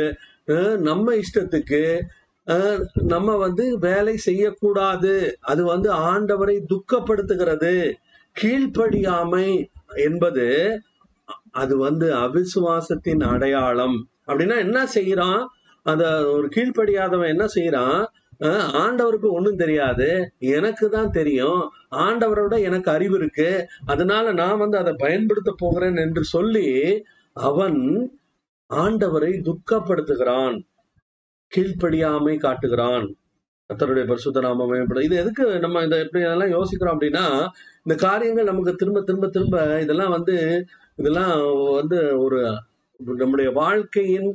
[0.89, 1.83] நம்ம இஷ்டத்துக்கு
[3.13, 5.15] நம்ம வந்து வேலை செய்யக்கூடாது.
[5.51, 7.75] அது வந்து ஆண்டவரை துக்கப்படுத்துகிறது.
[8.37, 9.49] கீழ்ப்படியாமை
[10.07, 10.47] என்பது
[11.51, 13.97] அது வந்து அவிசுவாசத்தின் அடையாளம்.
[14.27, 15.45] அப்படின்னா என்ன செய்யறான்
[15.83, 18.05] அந்த ஒரு கீழ்ப்படியாதவன் என்ன செய்யறான்
[18.83, 20.09] ஆண்டவருக்கு ஒண்ணும் தெரியாது.
[20.39, 21.61] எனக்கு தான் தெரியும்.
[21.97, 23.67] ஆண்டவரோட எனக்கு அறிவு இருக்கு.
[23.85, 26.69] அதனால நான் வந்து அதை பயன்படுத்த போகிறேன் என்று சொல்லி
[27.33, 27.81] அவன்
[28.71, 30.57] ஆண்டவரை துக்கப்படுத்துகிறான்.
[31.53, 33.07] கீழ்ப்படியாமை காட்டுகிறான்.
[33.71, 37.25] கர்த்தருடைய பரிசுத்த நாமமே இது எதுக்கு நம்ம இதை எப்படி எல்லாம் யோசிக்கிறோம் அப்படின்னா
[37.83, 40.67] இந்த காரியங்கள் நமக்கு திரும்ப திரும்ப திரும்ப இதெல்லாம் வந்து
[40.99, 41.35] இதெல்லாம்
[41.75, 42.41] வந்து ஒரு
[43.21, 44.29] நம்முடைய வாழ்க்கையின்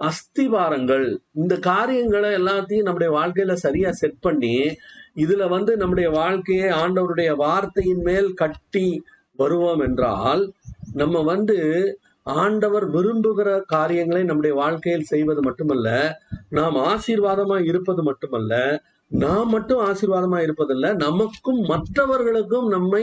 [0.00, 1.16] அஸ்திவாரங்கள்.
[1.32, 4.54] இந்த காரியங்களை எல்லாத்தையும் நம்முடைய வாழ்க்கையில சரியா செட் பண்ணி
[5.16, 9.02] இதுல வந்து நம்முடைய வாழ்க்கையை ஆண்டவருடைய வார்த்தையின் மேல் கட்டி
[9.36, 10.42] வருவோம் என்றால்
[10.92, 11.58] நம்ம வந்து
[12.22, 15.88] ஆண்டவர் விரும்புகிற காரியங்களை நம்முடைய வாழ்க்கையில் செய்வது மட்டுமல்ல
[16.48, 18.52] நாம் ஆசீர்வாதமா இருப்பது மட்டுமல்ல
[19.10, 23.02] நாம் மட்டும் ஆசீர்வாதமா இருப்பதில்ல நமக்கும் மற்றவர்களுக்கும் நம்மை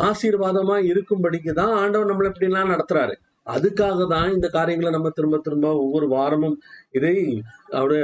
[0.00, 3.14] ஆசீர்வாதமா இருக்கும்படிக்கு தான் ஆண்டவர் நம்மளை இப்படி எல்லாம் நடத்துறாரு.
[3.46, 6.56] அதுக்காக தான் இந்த காரியங்களை நம்ம திரும்ப திரும்ப ஒவ்வொரு வாரமும்
[6.90, 7.14] இதை
[7.70, 8.02] அப்படியே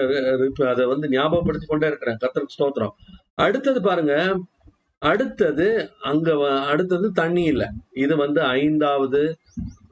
[0.68, 2.18] அதை வந்து ஞாபகப்படுத்தி கொண்டே இருக்கிறேன்.
[2.20, 2.94] கத்தருக்கு ஸ்தோத்திரம்.
[3.34, 4.14] அடுத்தது பாருங்க
[5.02, 5.66] அடுத்தது
[6.02, 7.68] அங்க வ- அடுத்தது தண்ணி இல்லை.
[7.94, 9.22] இது வந்து ஐந்தாவது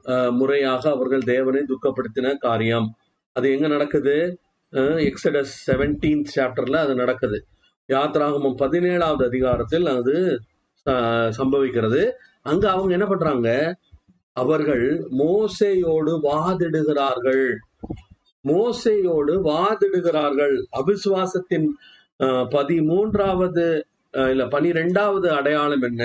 [0.05, 2.87] அஹ், முறையாக அவர்கள் தேவனை துக்கப்படுத்தின காரியம்.
[3.35, 4.15] அது எங்க நடக்குது?
[4.73, 7.37] எக்ஸடஸ் செவன்டீன்த் சாப்டர்ல அது நடக்குது.
[7.89, 10.15] யாத்ராகமம் பதினேழாவது அதிகாரத்தில் அது
[11.37, 12.01] சம்பவிக்கிறது.
[12.41, 13.49] அங்க அவங்க என்ன பண்றாங்க?
[14.35, 14.85] அவர்கள்
[15.19, 17.45] மோசையோடு வாதிடுகிறார்கள்.
[18.45, 20.55] மோசையோடு வாதிடுகிறார்கள்.
[20.79, 21.67] அவிசுவாசத்தின்
[22.55, 23.67] பதிமூன்றாவது
[24.29, 26.03] இல்ல பனிரெண்டாவது அடையாளம் என்ன?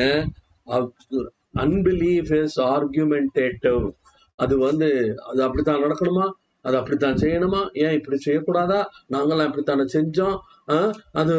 [1.55, 3.83] அன்பிலீஃப் இஸ் ஆர்குமெண்டேட்டிவ்
[4.39, 4.91] அது வந்து
[5.31, 6.27] அது அப்படித்தான் நடக்கணுமா?
[6.63, 7.69] அது அப்படித்தான் செய்யணுமா?
[7.73, 8.85] ஏன் இப்படி செய்யக்கூடாதா?
[9.13, 10.39] நாங்களாம் இப்படித்தானே செஞ்சோம்.
[11.13, 11.37] அது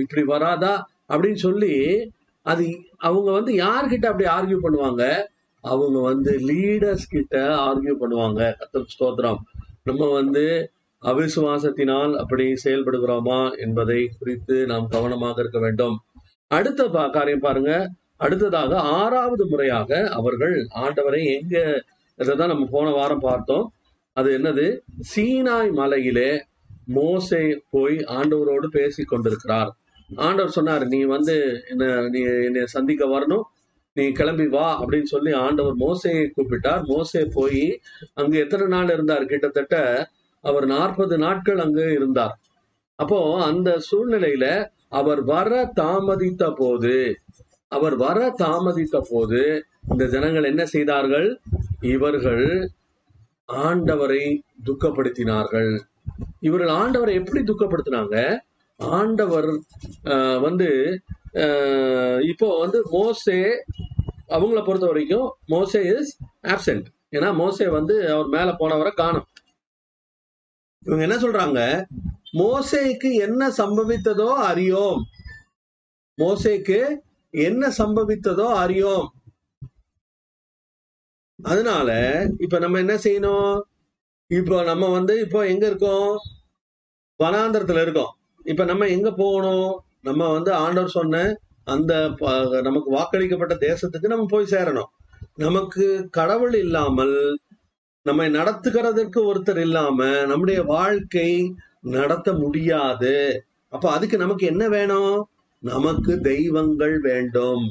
[0.00, 0.88] இப்படி வராதா?
[1.08, 2.10] அப்படின்னு சொல்லி
[2.42, 5.24] அது அவங்க வந்து யார்கிட்ட அப்படி ஆர்கியூ பண்ணுவாங்க?
[5.60, 8.54] அவங்க வந்து லீடர்ஸ் கிட்ட ஆர்கியூ பண்ணுவாங்க.
[8.60, 9.36] கத்தர் ஸ்தோத்திரம்.
[9.82, 10.70] நம்ம வந்து
[11.02, 16.00] அவிசுவாசத்தினால் அப்படி செயல்படுகிறோமா என்பதை குறித்து நாம் கவனமாக இருக்க வேண்டும்.
[16.46, 17.90] அடுத்த பா- காரியம் பாருங்க.
[18.16, 21.84] அடுத்ததாக ஆறாவது முறையாக அவர்கள் ஆண்டவரை எங்க
[22.18, 23.72] இதைதான் நம்ம போன வாரம் பார்த்தோம்.
[24.16, 24.66] அது என்னது?
[25.12, 26.30] சீனாய் மலையிலே
[26.96, 29.70] மோசே போய் ஆண்டவரோடு பேசி கொண்டிருக்கிறார்.
[30.16, 31.36] ஆண்டவர் சொன்னார் நீ வந்து
[31.68, 33.44] என்ன நீ என்னை சந்திக்க வரணும்.
[33.96, 36.82] நீ கிளம்பி வா அப்படின்னு சொல்லி ஆண்டவர் மோசையை கூப்பிட்டார்.
[36.84, 37.64] மோசே போய்
[38.14, 39.24] அங்கு எத்தனை நாள் இருந்தார்?
[39.26, 39.76] கிட்டத்தட்ட
[40.44, 42.34] அவர் நாற்பது நாட்கள் அங்கு இருந்தார்.
[42.98, 44.46] அப்போ அந்த சூழ்நிலையில
[44.88, 46.96] அவர் வர தாமதித்த போது
[47.68, 49.42] அவர் வர தாமதித்த போது
[49.90, 51.28] இந்த ஜனங்கள் என்ன செய்தார்கள்?
[51.80, 52.46] இவர்கள்
[53.48, 54.22] ஆண்டவரை
[54.64, 55.70] துக்கப்படுத்தினார்கள்.
[56.40, 58.16] இவர்கள் ஆண்டவரை எப்படி துக்கப்படுத்தினாங்க?
[58.80, 59.50] ஆண்டவர்
[60.04, 60.68] ஆஹ், வந்து
[61.42, 63.38] ஆஹ், இப்போ வந்து மோசே
[64.28, 66.10] அவங்கள பொறுத்த வரைக்கும் மோசே இஸ்
[66.46, 69.26] ஆப்சென்ட் ஏன்னா மோசே வந்து அவர் மேல போனவரை காணும்.
[70.86, 71.60] இவங்க என்ன சொல்றாங்க?
[72.38, 75.00] மோசேக்கு என்ன சம்பவித்ததோ அறியோம்.
[76.18, 76.78] மோசேக்கு
[77.34, 79.06] என்ன சம்பவித்ததோ அறியோம்.
[81.42, 81.90] அதனால
[82.38, 83.54] இப்ப நம்ம என்ன செய்யணும்?
[84.30, 86.10] இப்போ நம்ம வந்து இப்போ எங்க இருக்கோம்?
[87.20, 88.12] வனாந்தரத்துல இருக்கோம்.
[88.44, 89.72] இப்ப நம்ம எங்க போகணும்?
[90.00, 91.16] நம்ம வந்து ஆண்டவர் சொன்ன
[91.64, 91.92] அந்த
[92.62, 94.90] நமக்கு வாக்களிக்கப்பட்ட தேசத்துக்கு நம்ம போய் சேரணும்.
[95.36, 97.16] நமக்கு கடவுள் இல்லாமல்
[98.06, 101.28] நம்மை நடத்துகிறதற்கு ஒருத்தர் இல்லாம நம்முடைய வாழ்க்கை
[101.96, 103.14] நடத்த முடியாது.
[103.72, 105.16] அப்ப அதுக்கு நமக்கு என்ன வேணும்?
[105.62, 107.64] நமக்கு தெய்வங்கள் வேண்டும்.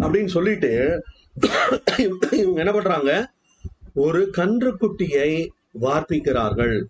[0.00, 0.72] அப்படின்னு சொல்லிட்டு
[2.30, 3.32] இவங்க என்ன பண்றாங்க?
[3.94, 5.48] ஒரு கன்றுக்குட்டியை
[5.80, 6.84] வார்ப்பிக்கிறார்கள்.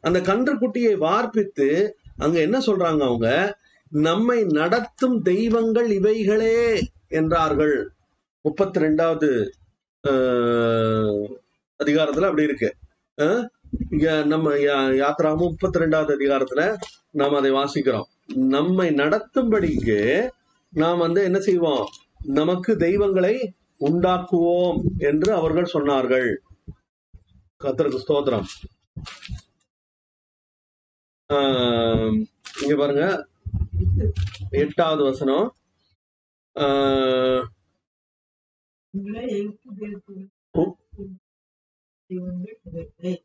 [0.00, 3.58] அந்த கன்றுக்குட்டியை வார்ப்பித்து அங்க என்ன சொல்றாங்க அவங்க?
[3.90, 7.90] நம்மை நடத்தும் தெய்வங்கள் இவைகளே என்றார்கள்.
[8.40, 9.48] முப்பத்தி ரெண்டாவது
[11.84, 12.74] அதிகாரத்துல அப்படி இருக்கு.
[14.24, 16.76] நம்ம யா- யாத்ராமும் முப்பத்தி ரெண்டாவது அதிகாரத்துல
[17.10, 18.02] நாம் அதை வாசிக்கிறோம்.
[18.34, 20.28] நம்மை நடத்தும்படிக்கு
[20.68, 21.86] நாம் வந்து என்ன செய்வோம்?
[22.24, 26.36] நமக்கு தெய்வங்களை உண்டாக்குவோம் என்று அவர்கள் சொன்னார்கள்.
[27.64, 28.46] கத்தருக்கு ஸ்தோத்திரம்.
[31.32, 32.24] ஆஹ்
[32.62, 33.26] இங்க பாருங்க.
[34.50, 35.54] எட்டாவது வசனம்.
[36.54, 37.44] ஆஹ்,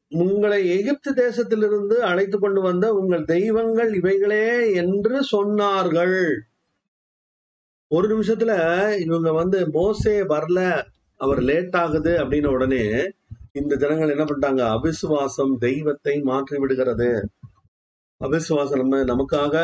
[0.10, 6.40] உங்களை எகிப்து தேசத்திலிருந்து அழைத்து கொண்டு வந்த உங்கள் தெய்வங்கள் இவைகளே என்று சொன்னார்கள்.
[7.92, 8.54] ஒரு நிமிஷத்துல
[9.00, 10.60] இவங்க வந்து மோசே வரல
[11.20, 12.84] அவர் லேட் ஆகுது அப்படின்ன உடனே
[13.54, 14.64] இந்த ஜனங்கள் என்ன பண்ணிட்டாங்க?
[14.76, 17.10] அவிசுவாசம் தெய்வத்தை மாற்றி விடுகிறது.
[18.22, 19.56] அவிசுவாசம் நம்ம நமக்காக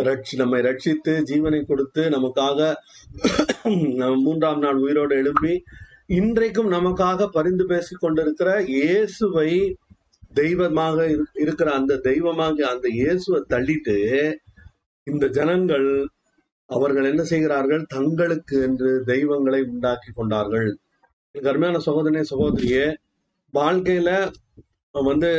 [0.00, 2.60] ரட்சி நம்மை ரட்சித்து ஜீவனை கொடுத்து நமக்காக
[4.24, 5.52] மூன்றாம் நாள் உயிரோடு எழுப்பி
[6.14, 9.50] இன்றைக்கும் நமக்காக பரிந்து பேசி கொண்டிருக்கிற இயேசுவை
[10.34, 13.96] தெய்வமாக இரு- இருக்கிற அந்த தெய்வமாக அந்த இயேசுவை தள்ளிட்டு
[15.06, 15.88] இந்த ஜனங்கள்
[16.70, 17.82] அவர்கள் என்ன செய்கிறார்கள்?
[17.96, 20.68] தங்களுக்கு என்று தெய்வங்களை உண்டாக்கி கொண்டார்கள்.
[21.34, 22.86] கருமையான சகோதரனே சகோதரியே
[23.54, 24.10] வாழ்க்கையில
[24.94, 25.30] வந்து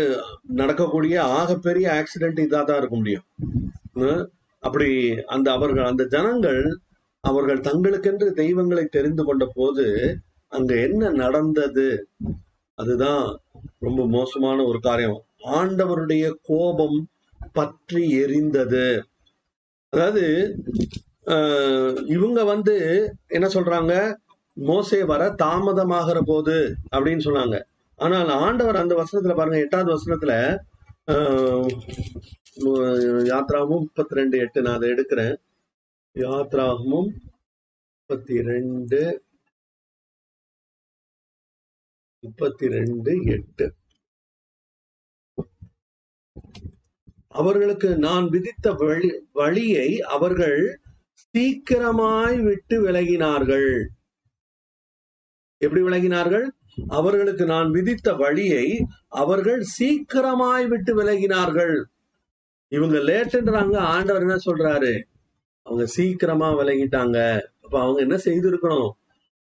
[0.59, 3.25] நடக்கக்கூடிய ஆகப்பெரிய ஆக்சிடென்ட் இதா தான் இருக்க முடியும்.
[4.63, 4.89] அப்படி
[5.35, 6.61] அந்த அவர்கள் அந்த ஜனங்கள்
[7.23, 9.85] அவர்கள் தங்களுக்கென்று தெய்வங்களை தெரிந்து கொண்ட போது
[10.51, 11.87] அங்க என்ன நடந்தது?
[12.77, 13.25] அதுதான்
[13.85, 15.19] ரொம்ப மோசமான ஒரு காரியம்.
[15.57, 16.99] ஆண்டவருடைய கோபம்
[17.53, 18.87] பற்றி எரிந்தது.
[19.93, 20.23] அதாவது
[22.15, 22.75] இவங்க வந்து
[23.35, 23.93] என்ன சொல்றாங்க?
[24.57, 26.55] மோசே வர தாமதமாகிற போது
[26.95, 27.57] அப்படின்னு சொன்னாங்க.
[27.99, 30.33] ஆனால் ஆண்டவர் அந்த வசனத்துல பாருங்க எட்டாவது வசனத்துல
[33.31, 35.35] யாத்ராமும் முப்பத்தி ரெண்டு எட்டு நான் அதை எடுக்கிறேன்.
[36.15, 37.09] யாத்ராகமும்
[37.95, 39.01] முப்பத்தி ரெண்டு
[42.23, 43.65] முப்பத்தி ரெண்டு எட்டு.
[47.41, 49.09] அவர்களுக்கு நான் விதித்த வழி
[49.39, 50.59] வழியை அவர்கள்
[51.35, 53.69] சீக்கிரமாய் விட்டு விலகினார்கள்.
[55.61, 56.45] எப்படி விலகினார்கள்?
[56.89, 58.65] அவர்களுக்கு நான் விதித்த வழியை
[59.15, 61.75] அவர்கள் சீக்கிரமாய் விட்டு விலகினார்கள்.
[62.71, 64.93] இவங்க லேட்டுன்றாங்க ஆண்டவர் என்ன சொல்றாரு?
[65.65, 67.17] அவங்க சீக்கிரமா விலகிட்டாங்க.
[67.61, 68.89] அப்ப அவங்க என்ன செய்திருக்கணும்?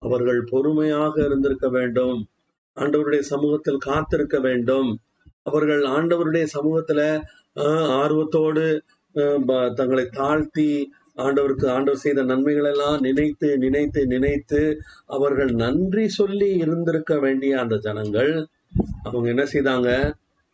[0.02, 2.18] அவர்கள் பொறுமையாக இருந்திருக்க வேண்டும்.
[2.76, 4.90] ஆண்டவருடைய சமூகத்தில் காத்திருக்க வேண்டும்.
[5.42, 7.00] அவர்கள் ஆண்டவருடைய சமூகத்துல
[7.56, 8.64] ஆஹ், ஆர்வத்தோடு
[9.74, 10.70] தங்களை தாழ்த்தி
[11.18, 14.60] ஆண்டவருக்கு ஆண்டவர் செய்த நன்மைகள் எல்லாம் நினைத்து நினைத்து நினைத்து
[15.06, 18.32] அவர்கள் நன்றி சொல்லி இருந்திருக்க வேண்டிய அந்த ஜனங்கள்
[19.02, 19.90] அவங்க என்ன செய்தாங்க?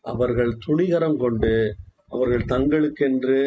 [0.05, 1.55] அவர்கள் துணிகரம் கொண்டு
[2.09, 3.41] அவர்கள் தங்களுக்கென்று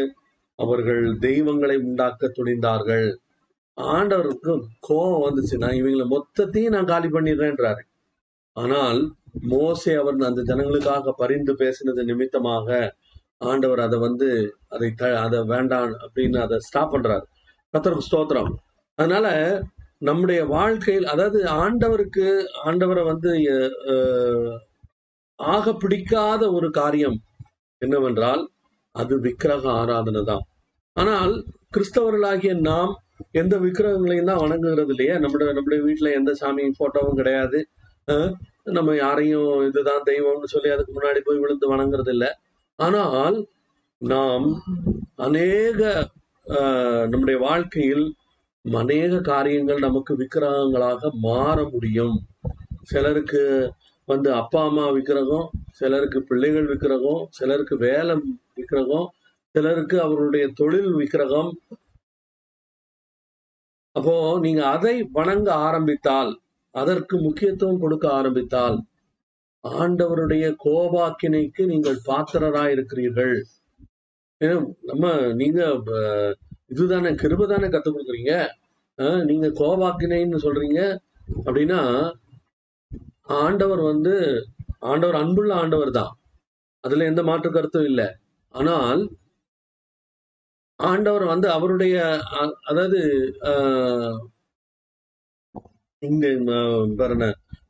[0.60, 3.08] அவர்கள் தெய்வங்களை உண்டாக்க துணிந்தார்கள்.
[3.78, 5.56] ஆண்டவருக்கு கோபம் வந்துச்சு.
[5.58, 7.84] நான் இவங்களை மொத்தத்தையும் நான் காலி பண்ணிடுறேன்றாரு.
[8.58, 8.99] ஆனால்
[9.49, 12.67] மோசே அவர் அந்த ஜனங்களுக்காக பரிந்து பேசினது நிமித்தமாக
[13.43, 17.23] ஆண்டவர் அதை வந்து அதை த- அதை வேண்டாம் அப்படின்னு அதை ஸ்டாப் பண்றாரு.
[17.73, 18.53] கத்தருக்கு ஸ்தோத்திரம்.
[18.95, 19.27] அதனால
[19.97, 23.32] நம்முடைய வாழ்க்கையில் அதாவது ஆண்டவருக்கு ஆண்டவரை வந்து
[25.36, 27.17] ஆக பிடிக்காத ஒரு காரியம்
[27.77, 28.49] என்னவென்றால்
[28.91, 30.43] அது விக்கிரக ஆராதனை தான்.
[30.93, 31.45] ஆனால்
[31.77, 32.97] கிறிஸ்தவர்களாகிய நாம்
[33.32, 35.19] எந்த விக்கிரகங்களையும் தான் வணங்குகிறது இல்லையா?
[35.19, 37.67] நம்முடைய நம்முடைய வீட்டுல எந்த சாமி போட்டோவும் கிடையாது.
[38.63, 42.32] நம்ம யாரையும் இதுதான் தெய்வம்னு சொல்லி அதுக்கு முன்னாடி போய் விழுந்து வணங்குறது இல்லை.
[42.79, 43.38] ஆனால்
[44.01, 44.45] நாம்
[45.25, 45.81] அநேக
[47.12, 48.05] நம்முடைய வாழ்க்கையில்
[48.65, 52.15] அநேக காரியங்கள் நமக்கு விக்கிரகங்களாக மாற முடியும்.
[52.91, 53.41] சிலருக்கு
[54.07, 55.47] வந்து அப்பா அம்மா விக்கிரகம்
[55.79, 58.15] சிலருக்கு பிள்ளைகள் விக்கிரகம் சிலருக்கு வேலை
[58.57, 59.07] விக்கிரகம்
[59.55, 61.51] சிலருக்கு அவருடைய தொழில் விக்கிரகம்.
[63.95, 66.31] அப்போ நீங்க அதை வணங்க ஆரம்பித்தால்
[66.75, 68.77] அதற்கு முக்கியத்துவம் கொடுக்க ஆரம்பித்தால்
[69.63, 73.36] ஆண்டவருடைய கோபாக்கினைக்கு நீங்கள் பாத்திரராய் இருக்கிறீர்கள்
[74.89, 75.06] நம்ம
[75.41, 75.60] நீங்க
[76.73, 78.34] இதுதானே கிருபை தானே கத்துக் கொடுக்குறீங்க?
[79.30, 80.80] நீங்க கோபாக்கினைன்னு சொல்றீங்க
[81.45, 81.80] அப்படின்னா
[83.39, 84.13] ஆண்டவர் வந்து
[84.91, 86.13] ஆண்டவர் அன்புள்ள ஆண்டவர் தான்
[86.84, 88.08] அதுல எந்த மாற்று கருத்தும் இல்லை.
[88.54, 89.02] ஆனால்
[90.80, 91.95] ஆண்டவர் வந்து அவருடைய
[92.69, 92.99] அதாவது
[93.52, 94.17] ஆஹ்,
[96.02, 96.86] இங்க ஆஹ்,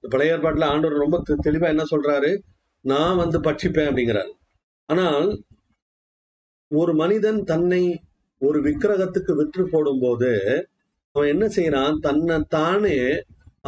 [0.03, 2.31] இந்த பழைய ஏற்பாட்டில் ஆண்டவர் ரொம்ப தெளிவாக தெளிவா என்ன சொல்றாரு?
[2.85, 4.31] நான் வந்து பட்சிப்பேன் அப்படிங்கிறார்.
[4.89, 5.27] ஆனால்
[6.71, 7.83] ஒரு மனிதன் தன்னை
[8.41, 10.31] ஒரு விக்கிரகத்துக்கு விற்று போடும்போது
[11.15, 12.97] அவன் என்ன செய்யறான் தன்னை தானே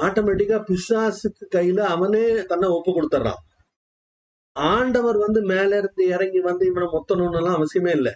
[0.06, 3.41] ஆட்டோமேட்டிக்கா பிசாசுக்கு கையில அவனே தன்னை ஒப்பு கொடுத்துட்றான்
[4.56, 8.13] ஆண்டவர் வந்து மேல இருந்து இறங்கி வந்து இவனை மொத்தணும்னுலாம் அவசியமே இல்லை.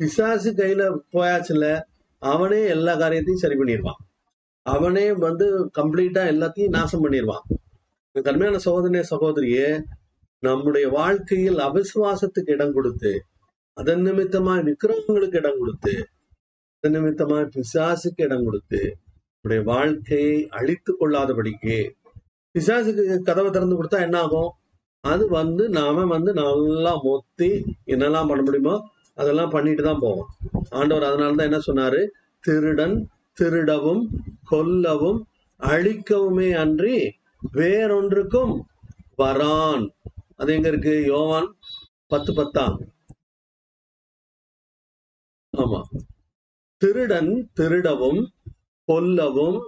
[0.00, 1.66] பிசாசு கையில போயாச்சுல
[2.22, 4.00] அவனே எல்லா காரியத்தையும் சரி பண்ணிடுவான்.
[4.72, 5.46] அவனே வந்து
[5.78, 7.44] கம்ப்ளீட்டா எல்லாத்தையும் நாசம் பண்ணிடுவான்.
[8.14, 9.68] கண்மையான சகோதரனே சகோதரியே
[10.42, 13.12] நம்முடைய வாழ்க்கையில் அவிசுவாசத்துக்கு இடம் கொடுத்து
[13.76, 15.92] அதன் நிமித்தமாய் விக்கிரகங்களுக்கு இடம் கொடுத்து
[16.76, 18.80] அதன் நிமித்தமாய் பிசாசுக்கு இடம் கொடுத்து
[19.34, 21.76] நம்முடைய வாழ்க்கையை அழித்து கொள்ளாதபடிக்கு
[22.54, 24.50] பிசாசுக்கு கதவை திறந்து கொடுத்தா என்ன ஆகும்?
[25.04, 27.50] அது வந்து நாம வந்து நல்லா மொத்தி
[27.94, 28.74] என்னெல்லாம் பண்ண முடியுமோ
[29.18, 30.28] அதெல்லாம் பண்ணிட்டு தான் போவோம்.
[30.78, 32.00] ஆண்டவர் அதனால தான் என்ன சொன்னாரு?
[32.44, 32.96] திருடன்
[33.38, 34.04] திருடவும்
[34.50, 35.20] கொல்லவும்
[35.60, 37.12] அழிக்கவுமே அன்றி
[37.52, 38.54] வேறொன்றுக்கும்
[39.18, 39.88] வரான்.
[40.36, 41.04] அது எங்க இருக்கு?
[41.04, 41.56] யோவான்
[42.06, 42.80] பத்து பத்தாம்.
[45.56, 45.80] ஆமா.
[46.76, 48.28] திருடன் திருடவும்
[48.88, 49.58] கொல்லவும்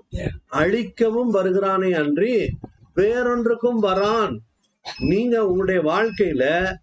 [0.46, 2.50] அழிக்கவும் வருகிறானே அன்றி
[2.94, 4.38] வேறொன்றுக்கும் வரான்.
[4.98, 6.74] நீங்க உங்களுடைய வாழ்க்கையில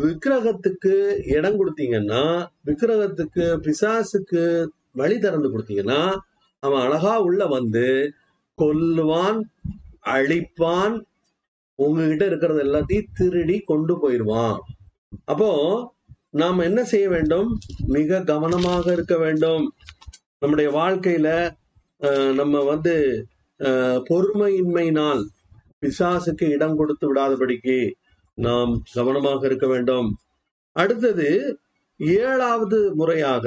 [0.00, 0.94] விக்கிரகத்துக்கு
[1.26, 6.00] இடம் கொடுத்தீங்கன்னா விக்கிரகத்துக்கு பிசாசுக்கு வழி திறந்து கொடுத்தீங்கன்னா
[6.62, 7.86] அவன் அழகா உள்ள வந்து
[8.58, 9.38] கொல்லுவான்
[10.14, 10.96] அழிப்பான்
[11.78, 14.56] உங்ககிட்ட இருக்கிறது எல்லாத்தையும் திருடி கொண்டு போயிடுவான்.
[15.24, 15.50] அப்போ
[16.34, 17.50] நாம் என்ன செய்ய வேண்டும்?
[17.88, 19.64] மிக கவனமாக இருக்க வேண்டும்.
[20.40, 21.28] நம்முடைய வாழ்க்கையில
[22.00, 22.94] அஹ், நம்ம வந்து
[24.00, 25.22] பொறுமையின்மையினால்
[25.82, 27.78] பிசாசுக்கு இடம் கொடுத்து விடாதபடிக்கு
[28.38, 30.08] நாம் கவனமாக இருக்க வேண்டும்.
[30.76, 31.28] அடுத்தது
[32.20, 33.46] ஏழாவது முறையாக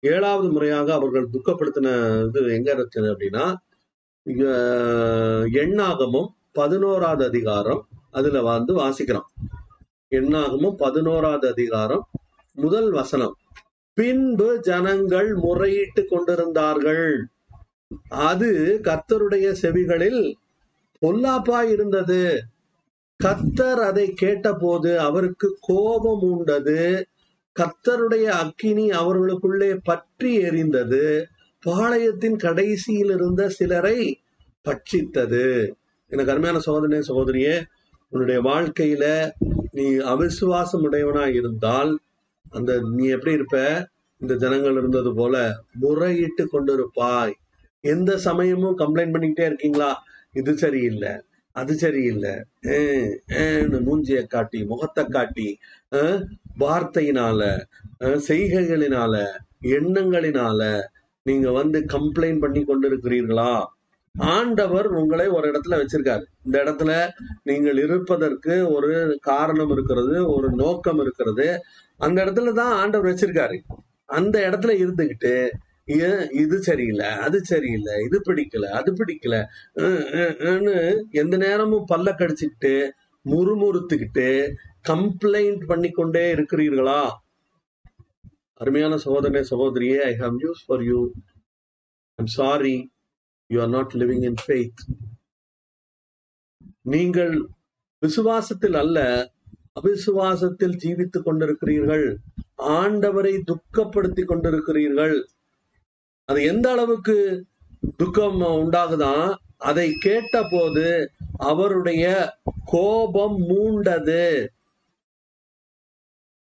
[0.00, 1.88] ஏழாவது முறையாக அவர்கள் துக்கப்படுத்தின
[2.26, 3.46] இது எங்க இருக்குது அப்படின்னா
[5.62, 9.28] எண்ணாகமும் பதினோராவது அதிகாரம் அதுல வந்து வாசிக்கிறோம்.
[10.10, 12.04] எண்ணாகமும் பதினோராவது அதிகாரம்
[12.52, 13.34] முதல் வசனம்.
[13.98, 17.08] பின்பு ஜனங்கள் முறையிட்டு கொண்டிருந்தார்கள்.
[18.08, 18.50] அது
[18.82, 20.22] கர்த்தருடைய செவிகளில்
[21.02, 22.22] பொல்லாப்பா இருந்தது.
[23.24, 27.06] கத்தர் அதை கேட்டபோது அவருக்கு கோபம் உண்டது.
[27.58, 31.24] கர்த்தருடைய அக்கினி அவர்களுக்குள்ளே பற்றி எரிந்தது.
[31.66, 34.20] பாளையத்தின் கடைசியில் இருந்த சிலரை
[34.64, 35.68] பட்சித்தது.
[36.06, 37.62] எனக்கு அருமையான சகோதரனே சகோதரியே
[38.08, 39.30] உன்னுடைய வாழ்க்கையில
[39.72, 41.98] நீ அவிசுவாசம் உடையவனா இருந்தால்
[42.50, 43.88] அந்த நீ எப்படி இருப்ப?
[44.20, 47.32] இந்த ஜனங்கள் இருந்தது போல முறையிட்டு கொண்டிருப்பாய்.
[47.80, 50.02] எந்த சமயமும் கம்ப்ளைண்ட் பண்ணிக்கிட்டே இருக்கீங்களா?
[50.32, 51.12] இது சரியில்லை.
[51.60, 52.34] அது சரியில்லை.
[53.86, 55.48] மூஞ்சியை காட்டி முகத்தை காட்டி
[56.62, 57.40] வார்த்தையினால
[58.28, 59.14] செய்கைகளினால
[59.76, 60.60] எண்ணங்களினால
[61.26, 63.52] நீங்க வந்து கம்ப்ளைண்ட் பண்ணி கொண்டிருக்கிறீர்களா?
[64.34, 66.24] ஆண்டவர் உங்களை ஒரு இடத்துல வச்சிருக்காரு.
[66.46, 66.92] இந்த இடத்துல
[67.48, 68.90] நீங்கள் இருப்பதற்கு ஒரு
[69.30, 71.46] காரணம் இருக்கிறது ஒரு நோக்கம் இருக்கிறது.
[72.06, 73.58] அந்த இடத்துல தான் ஆண்டவர் வச்சிருக்காரு.
[74.18, 75.34] அந்த இடத்துல இருந்துகிட்டு
[75.96, 79.36] ஏன் இது சரியில்லை அது சரியில்லை இது பிடிக்கல அது பிடிக்கல?
[81.22, 82.72] எந்த நேரமும் பல்ல கடிச்சுக்கிட்டு
[83.24, 84.28] முறுமுறுத்துக்கிட்டு
[84.90, 87.00] கம்ப்ளைண்ட் பண்ணிக்கொண்டே இருக்கிறீர்களா?
[88.60, 91.00] அருமையான சகோதரனே சகோதரியே I have news for you
[92.18, 92.76] I'm sorry
[93.50, 94.82] you are not living in faith
[96.94, 97.34] நீங்கள்
[98.02, 98.98] விசுவாசத்தில் அல்ல
[99.80, 102.06] அவிசுவாசத்தில் ஜீவித்துக் கொண்டிருக்கிறீர்கள்.
[102.78, 105.16] ஆண்டவரை துக்கப்படுத்தி கொண்டிருக்கிறீர்கள்.
[106.28, 107.44] அது எந்த அளவுக்கு
[107.96, 112.04] துக்கம் உண்டாகுதான் அதை கேட்டபோது அவருடைய
[112.64, 114.24] கோபம் மூண்டது.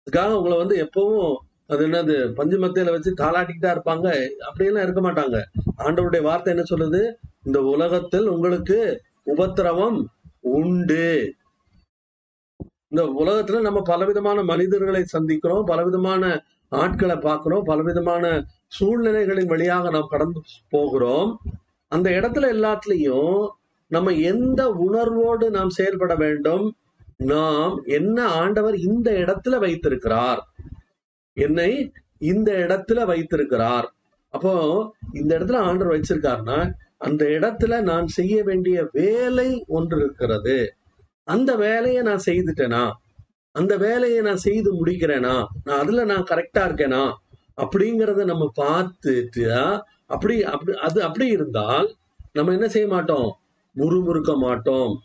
[0.07, 1.33] அதுக்காக உங்களை வந்து எப்பவும்
[1.67, 4.07] அது என்னது பஞ்சு மத்தியில வச்சு தாளாட்டிக்கிட்டா இருப்பாங்க.
[4.39, 5.37] அப்படியெல்லாம் இருக்க மாட்டாங்க.
[5.77, 7.01] ஆண்டவருடைய வார்த்தை என்ன சொல்லுது?
[7.43, 8.79] இந்த உலகத்தில் உங்களுக்கு
[9.23, 9.99] உபத்திரவம்
[10.39, 11.35] உண்டு.
[12.87, 16.23] இந்த உலகத்துல நம்ம பலவிதமான மனிதர்களை சந்திக்கிறோம் பலவிதமான
[16.69, 18.25] ஆட்களை பார்க்கிறோம் பலவிதமான
[18.77, 21.31] சூழ்நிலைகளின் வழியாக நாம் கடந்து போகிறோம்.
[21.91, 23.47] அந்த இடத்துல எல்லாத்துலயும்
[23.91, 26.65] நம்ம எந்த உணர்வோடு நாம் செயல்பட வேண்டும்?
[27.17, 30.41] நாம் என்ன ஆண்டவர் இந்த இடத்துல வைத்திருக்கிறார்?
[31.37, 33.87] என்னை இந்த இடத்துல வைத்திருக்கிறார்.
[34.33, 34.53] அப்போ
[35.13, 36.59] இந்த இடத்துல ஆண்டவர் வச்சிருக்காருன்னா
[36.97, 40.57] அந்த இடத்துல நான் செய்ய வேண்டிய வேலை ஒன்று இருக்கிறது.
[41.27, 42.83] அந்த வேலையை நான் செய்துட்டேனா?
[43.55, 45.35] அந்த வேலையை நான் செய்து முடிக்கிறேனா?
[45.63, 47.03] நான் அதுல நான் கரெக்டா இருக்கேனா?
[47.57, 51.95] அப்படிங்கிறத நம்ம பார்த்துட்டு அப்படி அப்படி அது அப்படி இருந்தால்
[52.33, 53.37] நம்ம என்ன செய்ய மாட்டோம்?
[53.75, 54.99] முறுமுறுக்க மாட்டோம்.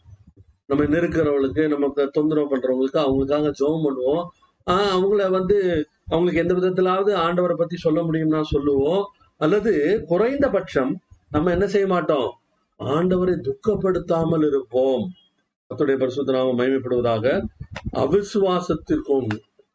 [0.66, 4.26] நம்ம நெருக்கிறவங்களுக்கு நமக்கு தொந்தரவு பண்றவங்களுக்கு அவங்களுக்காக ஜெபம் பண்ணுவோம்.
[4.70, 9.04] ஆஹ் அவங்கள வந்து அவங்களுக்கு எந்த விதத்திலாவது ஆண்டவரை பத்தி சொல்ல முடியும்னா சொல்லுவோம்.
[9.36, 12.38] அல்லது குறைந்தபட்சம் நம்ம என்ன செய்ய மாட்டோம்?
[12.78, 15.12] ஆண்டவரை துக்கப்படுத்தாமல் இருப்போம்.
[15.74, 16.58] அத்துடைய பரிசுத்த நாமம்
[17.92, 19.28] அவிசுவாசத்திற்கும்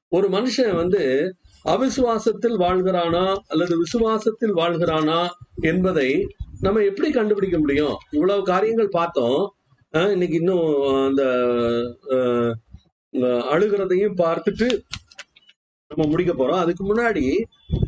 [0.09, 1.33] ஒரு மனுஷன் வந்து
[1.71, 5.19] அவிசுவாசத்தில் வாழ்கிறானா அல்லது விசுவாசத்தில் வாழ்கிறானா
[5.69, 6.09] என்பதை
[6.65, 7.95] நம்ம எப்படி கண்டுபிடிக்க முடியும்?
[8.15, 9.41] இவ்வளவு காரியங்கள் பார்த்தோம்.
[10.13, 10.65] இன்னைக்கு இன்னும்
[11.07, 11.23] அந்த
[13.53, 14.67] அழுகிறதையும் பார்த்துட்டு
[15.91, 16.61] நம்ம முடிக்க போறோம்.
[16.63, 17.23] அதுக்கு முன்னாடி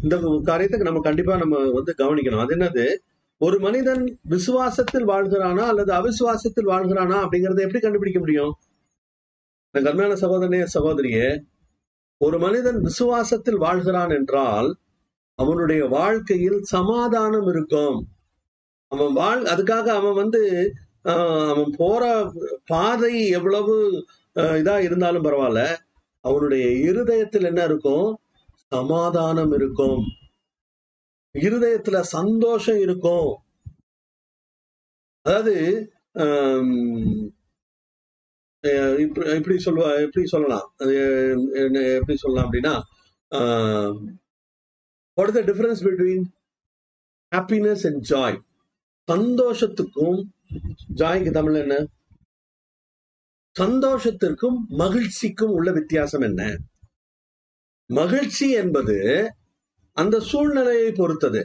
[0.03, 0.15] இந்த
[0.49, 2.43] காரியத்துக்கு நம்ம கண்டிப்பா நம்ம வந்து கவனிக்கணும்.
[2.43, 2.85] அது என்னது?
[3.41, 8.53] ஒரு மனிதன் விசுவாசத்தில் வாழ்கிறானா அல்லது அவிசுவாசத்தில் வாழ்கிறானா அப்படிங்கறத எப்படி கண்டுபிடிக்க முடியும்?
[9.73, 11.27] இந்த கர்மையான சகோதரனே சகோதரியே
[12.21, 14.69] ஒரு மனிதன் விசுவாசத்தில் வாழ்கிறான் என்றால்
[15.39, 17.97] அவனுடைய வாழ்க்கையில் சமாதானம் இருக்கும்.
[18.91, 20.41] அவன் வாழ் அதுக்காக அவன் வந்து
[21.05, 22.03] ஆஹ், அவன் போற
[22.65, 23.75] பாதை எவ்வளவு
[24.55, 25.61] இதா இருந்தாலும் பரவாயில்ல.
[26.25, 28.07] அவனுடைய இருதயத்தில் என்ன இருக்கும்?
[28.71, 30.01] சமாதானம் இருக்கும்.
[31.35, 33.31] இருதயத்துல சந்தோஷம் இருக்கும்.
[35.25, 35.55] அதாவது
[39.03, 40.67] இப்படி எப்படி சொல்லுவா எப்படி சொல்லலாம்?
[40.81, 40.93] அது
[41.63, 42.73] என்ன எப்படி சொல்லலாம் அப்படின்னா
[45.17, 46.25] what is the difference between
[47.31, 48.37] happiness and joy
[49.07, 50.19] சந்தோஷத்துக்கும்
[51.01, 51.75] ஜாய்க்கு தமிழ் என்ன?
[53.55, 56.41] சந்தோஷத்திற்கும் மகிழ்ச்சிக்கும் உள்ள வித்தியாசம் என்ன?
[57.89, 58.95] மகிழ்ச்சி என்பது
[59.97, 61.41] அந்த சூழ்நிலையை பொறுத்தது.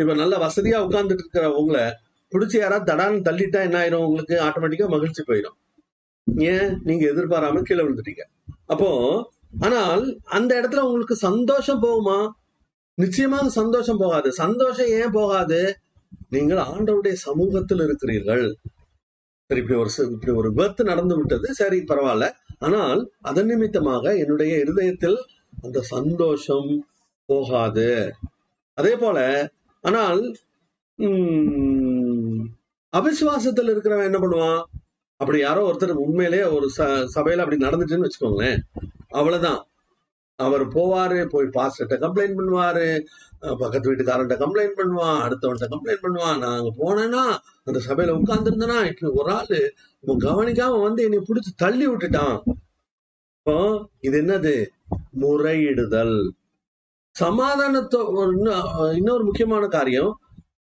[0.00, 1.84] இப்ப நல்ல வசதியா உட்கார்ந்துட்டு இருக்கிற உங்களை
[2.32, 4.36] பிடிச்சி யாராவது தடான்னு தள்ளிட்டா என்ன ஆயிரும் உங்களுக்கு?
[4.46, 5.56] ஆட்டோமேட்டிக்கா மகிழ்ச்சி போயிடும்
[6.26, 6.70] ஏன்?
[6.82, 8.24] நீங்க எதிர்பாராம கீழே விழுந்துட்டீங்க.
[8.66, 8.90] அப்போ
[9.60, 12.18] ஆனால் அந்த இடத்துல உங்களுக்கு சந்தோஷம் போகுமா?
[12.98, 14.28] நிச்சயமா சந்தோஷம் போகாது.
[14.32, 15.60] சந்தோஷம் ஏன் போகாது?
[16.30, 18.44] நீங்கள் ஆண்டவருடைய சமூகத்தில் இருக்கிறீர்கள்.
[19.50, 21.48] சரி இப்படி ஒரு இப்படி ஒரு விபத்து நடந்து விட்டது.
[21.54, 22.26] சரி பரவாயில்ல.
[22.58, 25.18] ஆனால் அதன் நிமித்தமாக என்னுடைய இருதயத்தில்
[25.64, 26.70] அந்த சந்தோஷம்
[27.28, 27.88] போகாது.
[28.78, 29.18] அதே போல
[29.84, 30.20] ஆனால்
[30.98, 32.40] உம்,
[32.92, 34.60] அவிசுவாசத்தில் இருக்கிறவன் என்ன பண்ணுவான்?
[35.20, 38.60] அப்படி யாரோ ஒருத்தர் உண்மையிலேயே ஒரு ச சபையில அப்படி நடந்துச்சுன்னு வச்சுக்கோங்களேன்.
[39.18, 39.60] அவ்வளவுதான்.
[40.38, 42.86] அவர் போவாரு போய் பாஸ்டர்கிட்ட கம்ப்ளைண்ட் பண்ணுவாரு
[43.62, 47.22] பக்கத்து வீட்டுக்காரன்ட்ட கம்ப்ளைண்ட் பண்ணுவான் அடுத்தவன்ட்ட கம்ப்ளைண்ட் பண்ணுவான் நான் அங்க போனேன்னா
[47.68, 49.60] அந்த சபையில உட்கார்ந்துருந்தேனா இப்படி ஒரு ஆளு
[50.04, 52.36] இவன் கவனிக்காம வந்து என்னை பிடிச்சி தள்ளி விட்டுட்டான்.
[53.38, 53.56] இப்போ
[54.06, 54.54] இது என்னது?
[55.22, 56.16] முறையிடுதல்.
[57.16, 58.00] சமாதானத்தோ
[58.36, 58.64] இன்னும்
[58.98, 60.12] இன்னொரு முக்கியமான காரியம்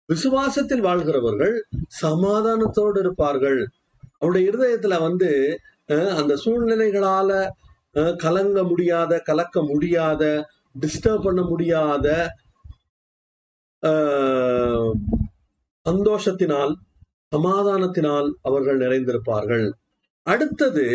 [0.10, 1.56] விசுவாசத்தில் வாழ்கிறவர்கள்
[2.02, 3.62] சமாதானத்தோடு இருப்பார்கள்.
[4.24, 5.30] அவருடைய இருதயத்துல வந்து
[6.18, 7.30] அந்த சூழ்நிலைகளால
[7.96, 10.22] அஹ், கலங்க முடியாத கலக்க முடியாத
[10.76, 12.08] டிஸ்டர்ப் பண்ண முடியாத
[15.86, 16.74] சந்தோஷத்தினால்
[17.32, 19.66] சமாதானத்தினால் அவர்கள் நிறைந்திருப்பார்கள்.
[20.28, 20.86] அடுத்தது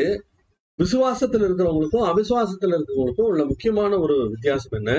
[0.79, 4.93] விசுவாசத்தில் இருக்கிறவங்களுக்கும் அவிசுவாசத்தில் இருக்கிறவங்களுக்கும் உள்ள முக்கியமான ஒரு வித்தியாசம் என்ன?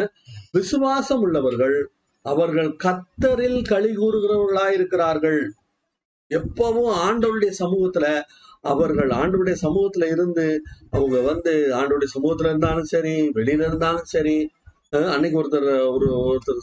[0.51, 1.77] விசுவாசம் உள்ளவர்கள்
[2.25, 5.39] அவர்கள் கத்தரில் களி கூறுகிறவர்களாய் இருக்கிறார்கள்
[6.29, 8.07] எப்பவும் ஆண்டவருடைய சமூகத்துல
[8.61, 10.45] அவர்கள் ஆண்டவருடைய சமூகத்துல இருந்து
[10.91, 14.37] அவங்க வந்து ஆண்டவருடைய சமூகத்துல இருந்தாலும் சரி வெளியில இருந்தாலும் சரி
[14.91, 16.61] அஹ் அன்னைக்கு ஒருத்தர் ஒரு ஒருத்தர்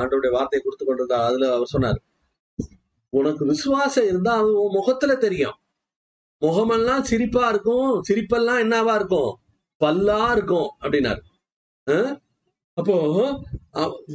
[0.00, 2.00] ஆண்டவருடைய வார்த்தையை கொடுத்து கொண்டிருந்தா அதுல அவர் சொன்னார்
[3.12, 5.56] உனக்கு விசுவாசம் இருந்தா அது உன் முகத்துல தெரியும்.
[6.42, 9.30] முகமெல்லாம் சிரிப்பா இருக்கும் சிரிப்பெல்லாம் என்னவா இருக்கும்?
[9.80, 10.68] பல்லா இருக்கும்.
[10.80, 11.22] அப்படின்னாரு.
[12.78, 12.96] அப்போ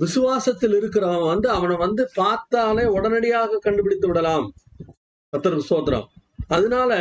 [0.01, 4.45] விசுவாசத்தில் இருக்கிறவன் வந்து அவனை வந்து பார்த்தாலே உடனடியாக கண்டுபிடித்து விடலாம்.
[5.33, 6.07] பத்திர ஸ்தோத்திரம்.
[6.47, 6.91] அதனால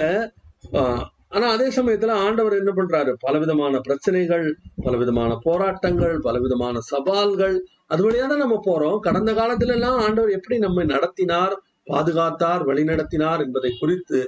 [1.36, 3.12] ஆனா அதே சமயத்துல ஆண்டவர் என்ன பண்றாரு?
[3.20, 4.46] பலவிதமான பிரச்சனைகள்
[4.82, 8.98] பலவிதமான போராட்டங்கள் பலவிதமான சவால்கள் அது வழியா தான் நம்ம போறோம்.
[8.98, 11.54] கடந்த காலத்துல எல்லாம் ஆண்டவர் எப்படி நம்மை நடத்தினார்
[11.90, 14.20] பாதுகாத்தார் வழிநடத்தினார் என்பதை குறித்து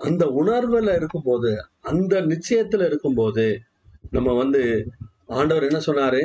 [0.00, 1.50] அந்த உணர்வுல இருக்கும்போது
[1.90, 3.46] அந்த நிச்சயத்துல இருக்கும்போது
[4.10, 4.62] நம்ம வந்து
[5.38, 6.22] ஆண்டவர் என்ன சொன்னாரு?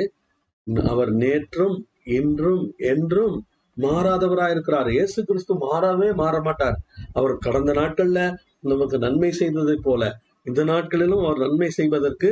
[0.86, 1.76] அவர் நேற்றும்
[2.16, 3.36] இன்றும் என்றும்
[3.76, 6.76] மாறாதவராக இருக்கிறார் இயேசு கிறிஸ்து மாறவே மாற மாட்டார்
[7.12, 8.20] அவர் கடந்த நாட்கள்ல
[8.64, 10.02] நமக்கு நன்மை செய்ததை போல
[10.46, 12.30] இந்த நாட்களிலும் அவர் நன்மை செய்வதற்கு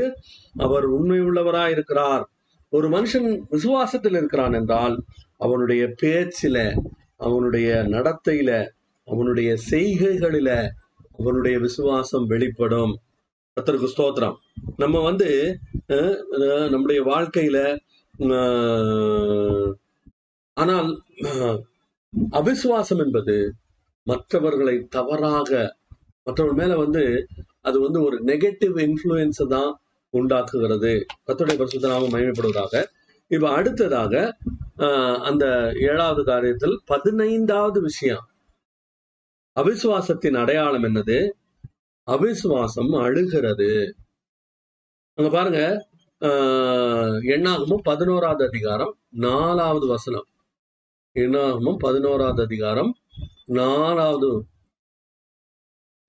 [0.64, 2.24] அவர் உண்மை உள்ளவராய் இருக்கிறார்
[2.72, 4.94] ஒரு மனுஷன் விசுவாசத்தில் இருக்கிறான் என்றால்
[5.40, 6.56] அவனுடைய பேச்சில
[7.20, 8.50] அவனுடைய நடத்தையில
[9.08, 10.50] அவனுடைய செய்கைகளில
[11.18, 12.92] அவனுடைய விசுவாசம் வெளிப்படும்.
[13.56, 14.36] அத்தருக்கு ஸ்தோத்திரம்.
[14.76, 15.28] நம்ம வந்து
[15.88, 17.58] அஹ், அஹ், நம்முடைய வாழ்க்கையில
[20.56, 20.90] ஆனால்
[22.32, 23.36] அவிசுவாசம் என்பது
[24.06, 25.50] மற்றவர்களை தவறாக
[26.26, 27.02] மற்றவர்கள் மேல வந்து
[27.62, 29.70] அது வந்து ஒரு நெகட்டிவ் இன்ஃப்ளூயன்ஸை தான்
[30.14, 30.92] உண்டாக்குகிறது.
[31.26, 32.74] கத்துடைய பரிசுத்த நாமம் மகிமைப்படுவதாக.
[33.30, 34.14] இப்ப அடுத்ததாக
[34.78, 35.44] ஆஹ், அந்த
[35.88, 38.24] ஏழாவது காரியத்தில் பதினைந்தாவது விஷயம்.
[39.56, 41.18] அவிசுவாசத்தின் அடையாளம் என்னது?
[42.08, 43.70] அவிசுவாசம் அழுகிறது.
[45.18, 45.60] அங்க பாருங்க
[47.28, 50.26] எண்ணாகமும் பதினோராவது அதிகாரம் நாலாவது வசனம்.
[51.16, 52.90] எண்ணாகமும் பதினோராவது அதிகாரம்
[53.52, 54.30] நாலாவது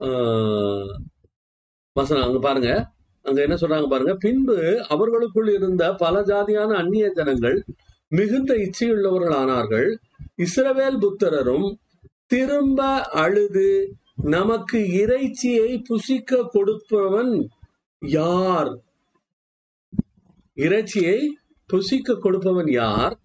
[0.01, 0.93] ஆஹ்,
[1.95, 2.23] வசனம்.
[2.23, 2.69] அங்க பாருங்க.
[3.25, 4.15] அங்க என்ன சொல்றாங்க பாருங்க.
[4.15, 4.57] பின்பு
[4.87, 7.57] அவர்களுக்குள் இருந்த பல ஜாதியான அந்நிய ஜனங்கள்
[8.11, 9.87] மிகுந்த இச்சையுள்ளவர்கள் ஆனார்கள்
[10.37, 11.67] இஸ்ரவேல் புத்திரரும்
[12.25, 12.79] திரும்ப
[13.17, 13.69] அழுது
[14.31, 17.33] நமக்கு இறைச்சியை புசிக்க கொடுப்பவன்
[18.01, 18.71] யார்?
[20.55, 21.37] இறைச்சியை
[21.73, 23.19] புசிக்க கொடுப்பவன் யார்?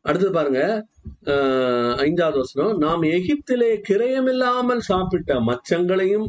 [0.00, 0.86] அடுத்தது பாருங்க.
[1.96, 2.76] ஐந்தாவது வசனம்.
[2.78, 6.26] நாம் எகிப்திலே கிரயமில்லாமல் சாப்பிட்ட மச்சங்களையும்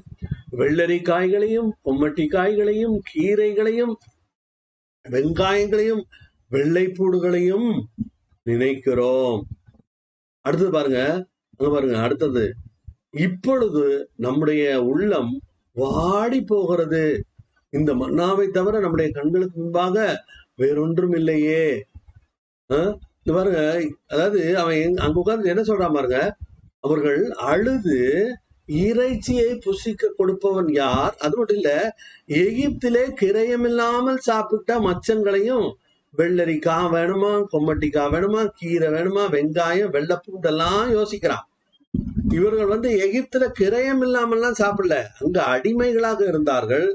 [0.51, 3.93] வெள்ளரி காய்களையும் பொம்மட்டி காய்களையும் கீரைகளையும்
[5.09, 6.01] வெங்காயங்களையும்
[6.51, 7.69] வெள்ளைப்பூடுகளையும்
[8.43, 9.45] நினைக்கிறோம்.
[10.45, 11.01] அடுத்தது பாருங்க.
[11.57, 11.97] அங்க பாருங்க.
[12.01, 12.53] அடுத்தது.
[13.11, 15.31] இப்பொழுது நம்முடைய உள்ளம்
[15.73, 17.03] வாடி போகிறது
[17.73, 19.97] இந்த மன்னாவை தவிர நம்முடைய கண்களுக்கு முன்பாக
[20.55, 21.63] வேறொன்றும் இல்லையே
[22.69, 23.61] ஆஹ் இந்த பாருங்க
[24.07, 26.19] அதாவது அவன் அங்க உட்கார்ந்து என்ன சொல்றான் பாருங்க?
[26.79, 27.97] அவர்கள் அழுது
[28.69, 31.13] இறைச்சியை புசிக்க கொடுப்பவன் யார்?
[31.19, 31.71] அது மட்டும் இல்ல
[32.39, 35.67] எகிப்திலே கிரயமில்லாமல் சாப்பிட்ட மச்சங்களையும்
[36.13, 41.45] வெள்ளரிக்காய் வேணுமா கொம்மட்டிக்காய் வேணுமா கீரை வேணுமா வெங்காயம் வெள்ளைப்பூண்டெல்லாம் யோசிக்கிறான்.
[42.29, 44.95] இவர்கள் வந்து எகிப்துல கிரயம் இல்லாமல்லாம் சாப்பிடல.
[45.19, 46.87] அங்க அடிமைகளாக இருந்தார்கள்.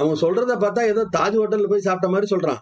[0.00, 2.60] அவங்க சொல்றத பார்த்தா ஏதோ தாஜ் ஹோட்டல்ல போய் சாப்பிட்ட மாதிரி சொல்றான்.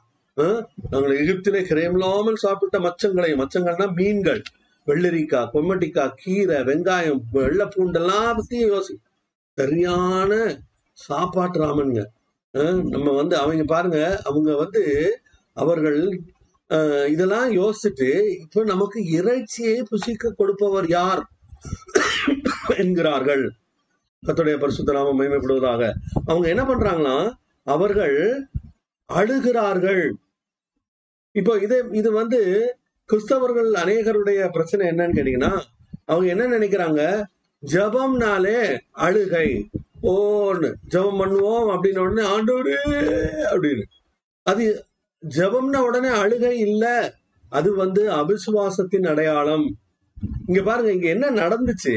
[0.91, 4.43] நாங்கள் எகிப்திலே கிரயம் சாப்பிட்ட மச்சங்களையும் மச்சங்கள்னா மீன்கள்
[4.86, 8.95] வெள்ளரிக்காய் கொம்மட்டிக்காய் கீரை வெங்காயம் வெள்ளைப்பூண்டெல்லாம் பத்தியும் யோசி
[9.59, 10.32] சரியான
[10.93, 12.03] சாப்பாட்டு ராமனுங்க.
[12.95, 14.82] நம்ம வந்து அவங்க பாருங்க அவங்க வந்து
[15.55, 15.99] அவர்கள்
[16.70, 18.09] ஆஹ் இதெல்லாம் யோசிச்சுட்டு
[18.41, 21.22] இப்ப நமக்கு இறைச்சியை புசிக்க கொடுப்பவர் யார்?
[22.76, 23.45] என்கிறார்கள்.
[24.26, 25.92] கத்துடைய பரிசுத்த நாமம் மகிமைப்படுவதாக.
[26.24, 27.32] அவங்க என்ன பண்றாங்கன்னா
[27.64, 28.16] அவர்கள்
[29.12, 30.10] அழுகிறார்கள்.
[31.32, 32.40] இப்போ இது இது வந்து
[33.08, 35.52] கிறிஸ்தவர்கள் அநேகருடைய பிரச்சனை என்னன்னு கேட்டீங்கன்னா
[36.04, 37.02] அவங்க என்ன நினைக்கிறாங்க?
[37.72, 39.48] ஜெபம்னாலே அழுகை.
[40.02, 42.80] ஓன்னு ஜெபம் பண்ணுவோம் அப்படின்னு உடனே ஆண்டவரே
[43.52, 43.84] அப்படின்னு.
[44.42, 44.64] அது
[45.22, 46.96] ஜெபம்னா உடனே அழுகை இல்லை.
[47.48, 49.66] அது வந்து அவிசுவாசத்தின் அடையாளம்.
[50.46, 51.96] இங்க பாருங்க இங்க என்ன நடந்துச்சு?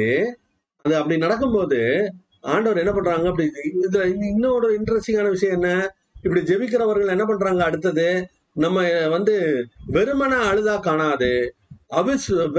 [0.83, 2.11] அது அப்படி நடக்கும்போது
[2.41, 3.29] ஆண்டவர் என்ன பண்றாங்க?
[3.29, 3.51] அப்படி
[3.81, 5.95] இதுல இன்னொரு இன்ட்ரெஸ்டிங்கான விஷயம் என்ன?
[6.21, 7.63] இப்படி ஜெபிக்கிறவர்கள் என்ன பண்றாங்க?
[7.63, 11.55] அடுத்தது நம்ம வந்து வெறுமன அழுதா காணாது.
[11.95, 12.51] அவிஸ்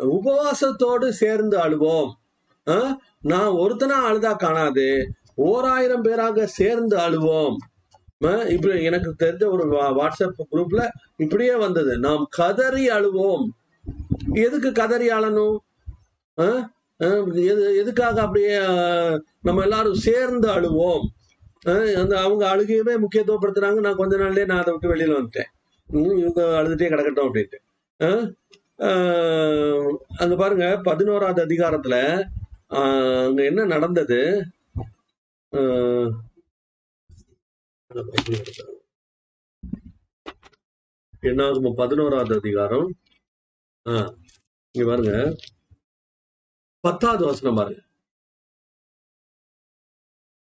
[0.00, 2.12] உபவாசத்தோடு சேர்ந்து அழுவோம்.
[3.20, 5.12] நான் ஒருத்தனா அழுதா காணாது.
[5.34, 7.56] ஓராயிரம் பேராக சேர்ந்து அழுவோம்.
[8.48, 11.98] இப்படி எனக்கு தெரிஞ்ச ஒரு வா- வாட்ஸ்அப் குரூப்ல இப்படியே வந்தது.
[11.98, 13.46] நாம் கதறி அழுவோம்.
[14.32, 15.56] எதுக்கு கதறி அழணும்?
[16.96, 18.58] எது எதுக்காக அப்படியே
[19.40, 21.08] நம்ம எல்லாரும் சேர்ந்து அழுவோம்?
[21.66, 23.80] ஆ, அந்த அவங்க அழுகையுமே முக்கியத்துவப்படுத்துறாங்க.
[23.80, 25.50] நான் கொஞ்ச நாள்லயே நான் அதை விட்டு வெளியில வந்துட்டேன்.
[25.86, 27.58] ம், இவங்க அழுதுட்டே கிடக்கட்டும் அப்படின்ட்டு.
[28.02, 28.30] ஆ?
[30.18, 32.24] அங்க பாருங்க பதினோராவது அதிகாரத்துல
[32.66, 34.44] அங்க என்ன நடந்தது?
[35.48, 36.10] என்ன
[41.20, 42.94] என்னாகும் பதினோராவது அதிகாரம்?
[43.88, 44.14] ஆ,
[44.72, 45.36] இங்க பாருங்க.
[46.84, 47.80] பத்தாவது வசனம் பாருங்க.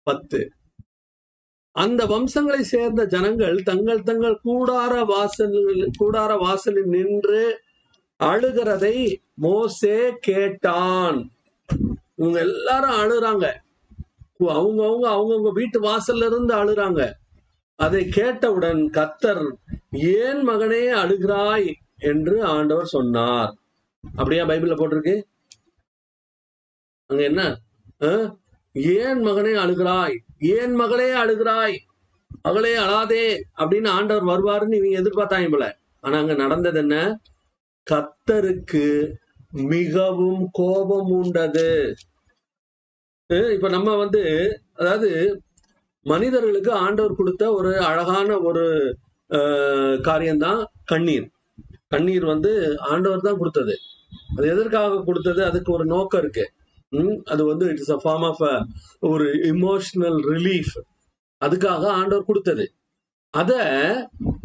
[0.02, 0.50] பத்து.
[1.70, 7.60] அந்த வம்சங்களை சேர்ந்த ஜனங்கள் தங்கள் தங்கள் கூடார வாசல் கூடார வாசலில் நின்று
[8.24, 11.30] அழுகிறதை மோசே கேட்டான்.
[12.16, 13.54] இவங்க எல்லாரும் அழுறாங்க.
[14.38, 17.12] அவங்கவுங்க அவங்கவுங்க வீட்டு வாசல்ல இருந்து அழுறாங்க.
[17.76, 19.52] அதை கேட்டவுடன் கத்தர்
[19.92, 21.74] ஏன் மகனே அழுகிறாய்?
[21.98, 23.54] என்று ஆண்டவர் சொன்னார்.
[24.02, 25.29] அப்படியா பைபிள்ல போட்டிருக்கு?
[27.10, 27.42] அங்க என்ன?
[28.96, 30.16] ஏன் மகனே அழுகிறாய்?
[30.56, 31.76] ஏன் மகளே அழுகிறாய்?
[32.42, 33.24] மகளே அழாதே
[33.60, 35.66] அப்படின்னு ஆண்டவர் வருவாருன்னு இவங்க எதிர்பார்த்தாங்க போல.
[36.04, 36.96] ஆனா அங்க நடந்தது என்ன?
[37.86, 38.84] கத்தருக்கு
[39.72, 41.70] மிகவும் கோபம் உண்டது.
[43.56, 44.22] இப்ப நம்ம வந்து
[44.74, 45.10] அதாவது
[46.06, 48.64] மனிதர்களுக்கு ஆண்டவர் கொடுத்த ஒரு அழகான ஒரு
[50.02, 51.26] காரியம்தான் கண்ணீர்.
[51.88, 52.52] கண்ணீர் வந்து
[52.92, 53.74] ஆண்டவர் தான் கொடுத்தது.
[54.36, 55.40] அது எதற்காக கொடுத்தது?
[55.50, 56.46] அதுக்கு ஒரு நோக்கம் இருக்கு.
[57.24, 58.66] அது வந்து இட்ஸ் அ ஃபார்ம் ஆஃப்
[59.00, 60.74] ஒரு இமோஷனல் ரிலீஃப்
[61.42, 62.64] அதுக்காக ஆண்டவர் கொடுத்தது.
[63.34, 63.52] அத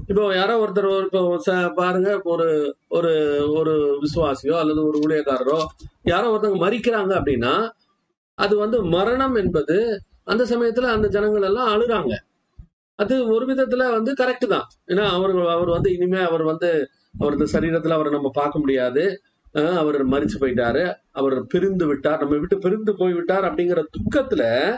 [0.07, 2.47] இப்போ யாரோ ஒருத்தர் ஒரு- இப்போ பாருங்க ஒரு
[2.87, 3.13] ஒரு
[3.55, 5.65] ஒரு விசுவாசியோ அல்லது ஒரு ஊழியக்காரரோ
[6.03, 7.69] யாரோ ஒருத்தவங்க மறிக்கிறாங்க அப்படின்னா
[8.37, 9.77] அது வந்து மரணம் என்பது
[10.23, 12.13] அந்த சமயத்துல அந்த ஜனங்கள் எல்லாம் அழுறாங்க.
[12.99, 14.67] அது ஒரு விதத்துல வந்து கரெக்ட் தான்.
[14.87, 16.69] ஏன்னா அவர் அவர் வந்து இனிமே அவர் வந்து
[17.19, 19.03] அவரது சரீரத்துல அவரை நம்ம பார்க்க முடியாது.
[19.55, 20.93] அவர் மறிச்சு போயிட்டாரு.
[21.11, 22.19] அவர் பிரிந்து விட்டார்.
[22.19, 24.75] நம்ம விட்டு பிரிந்து போய் விட்டார் அப்படிங்கிற துக்கத்துல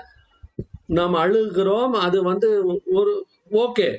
[0.86, 1.90] நாம் அழுகிறோம்.
[1.90, 3.96] அது வந்து ஒரு ஓகே.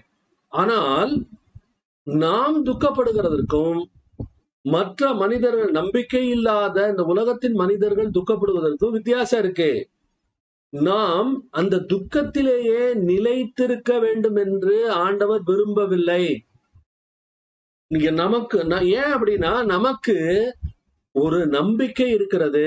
[0.48, 1.26] ஆனால்
[2.02, 3.82] நாம் துக்கப்படுகிறதற்கும்
[4.62, 9.88] மற்ற மனிதர்கள் நம்பிக்கை இல்லாத இந்த உலகத்தின் மனிதர்கள் துக்கப்படுவதற்கும் வித்தியாசம் இருக்கு.
[10.70, 16.44] நாம் அந்த துக்கத்திலேயே நிலைத்திருக்க வேண்டும் என்று ஆண்டவர் விரும்பவில்லை.
[17.90, 20.14] இங்க நமக்கு நான் ஏன் அப்படின்னா நமக்கு
[21.14, 22.64] ஒரு நம்பிக்கை இருக்கிறது.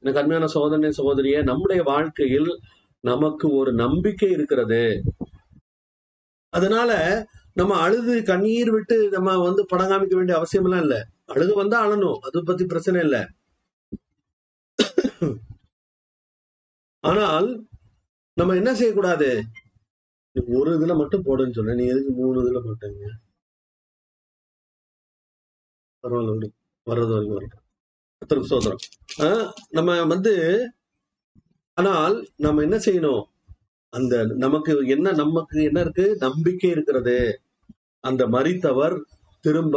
[0.00, 2.50] எனக்கு அருமையான சோதனை சகோதரிய நம்முடைய வாழ்க்கையில்
[3.04, 4.82] நமக்கு ஒரு நம்பிக்கை இருக்கிறது.
[6.52, 6.90] அதனால
[7.52, 10.96] நம்ம அழுது கண்ணீர் விட்டு நம்ம வந்து படம் காமிக்க வேண்டிய அவசியம் எல்லாம் இல்ல.
[11.26, 12.18] அழுது வந்தா அழணும்.
[12.18, 13.16] அது பத்தி பிரச்சனை இல்ல.
[17.04, 17.48] ஆனால்
[18.36, 19.30] நம்ம என்ன செய்யக்கூடாது?
[20.36, 23.04] நீ ஒரு இதுல மட்டும் போடுன்னு சொன்ன நீ எதுக்கு மூணு இதுல போட்டீங்க?
[26.02, 26.46] பரவாயில்ல
[26.86, 27.64] வர்றது வரைக்கும் வரட்டும்.
[28.18, 30.34] கர்த்தருக்கு சோதரம் நம்ம வந்து
[31.74, 33.24] ஆனால் நம்ம என்ன செய்யணும்?
[33.92, 36.06] அந்த நமக்கு என்ன நமக்கு என்ன இருக்கு?
[36.20, 37.18] நம்பிக்கை இருக்கிறது.
[38.04, 38.96] அந்த மறித்தவர்
[39.44, 39.76] திரும்ப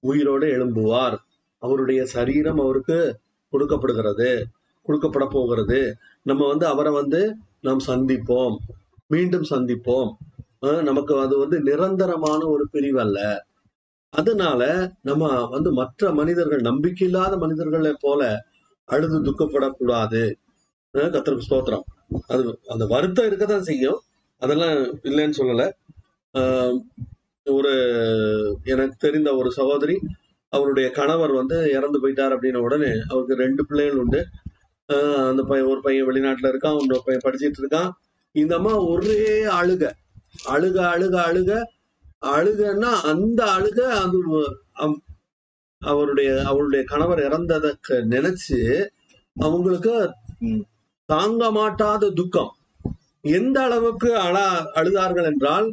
[0.00, 1.16] உயிரோடு எழும்புவார்.
[1.62, 2.98] அவருடைய சரீரம் அவருக்கு
[3.52, 4.30] கொடுக்கப்படுகிறது.
[4.86, 5.80] கொடுக்கப்பட போகிறது.
[6.22, 7.20] நம்ம வந்து அவரை வந்து
[7.60, 8.56] நாம் சந்திப்போம்.
[9.06, 10.10] மீண்டும் சந்திப்போம்.
[10.82, 13.20] நமக்கு அது வந்து நிரந்தரமான ஒரு பிரிவு அல்ல.
[14.10, 18.44] அதனால நம்ம வந்து மற்ற மனிதர்கள் நம்பிக்கை இல்லாத மனிதர்களை போல
[18.84, 20.32] அழுது துக்கப்படக்கூடாது.
[20.94, 21.82] கத்திரக்கு ஸ்தோத்திரம்.
[22.26, 24.00] அது அந்த வருத்தம் இருக்கத்தான் செய்யும்.
[24.38, 25.70] அதெல்லாம் இல்லைன்னு சொல்லல.
[26.38, 26.78] ஆஹ்
[27.44, 27.72] ஒரு
[28.64, 30.00] எனக்கு தெரிந்த ஒரு சகோதரி
[30.48, 34.26] அவருடைய கணவர் வந்து இறந்து போயிட்டார் அப்படின்ன உடனே அவருக்கு ரெண்டு பிள்ளைகள் உண்டு.
[34.92, 37.90] ஆஹ் அந்த பையன் ஒரு பையன் வெளிநாட்டுல இருக்கான் இன்னொரு பையன் படிச்சிட்டு இருக்கான்.
[38.32, 39.90] இந்த அம்மா ஒரே அழுக.
[40.48, 41.62] அழுக அழுக அழுக
[42.22, 44.18] அழுகன்னா அந்த அழுக அது
[44.76, 45.02] அவ்-
[45.82, 48.60] அவருடைய அவருடைய கணவர் இறந்ததற்கு நினைச்சு
[49.36, 49.94] அவங்களுக்கு
[51.08, 52.52] தாங்க மாட்டாத துக்கம்.
[53.30, 54.36] எந்த அளவுக்கு அழ
[54.74, 55.66] அழுதார்கள் என்றால்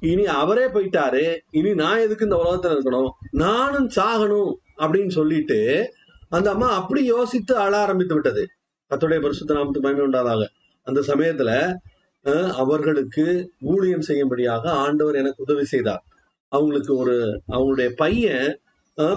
[0.00, 3.10] இனி அவரே போயிட்டாரு இனி நான் எதுக்கு இந்த உலகத்துல இருக்கணும்?
[3.36, 5.58] நானும் சாகணும் அப்படின்னு சொல்லிட்டு
[6.28, 8.42] அந்த அம்மா அப்படி யோசித்து அழ ஆரம்பித்து விட்டது.
[8.90, 10.42] கர்த்தருடைய பரிசுத்த நாமத்துக்கு மகிமை உண்டாதாக
[10.86, 11.50] அந்த சமயத்துல
[12.62, 13.24] அவர்களுக்கு
[13.60, 16.02] ஊழியம் செய்யும்படியாக ஆண்டவர் எனக்கு உதவி செய்தார்.
[16.48, 17.16] அவங்களுக்கு ஒரு
[17.48, 18.58] அவங்களுடைய பையன்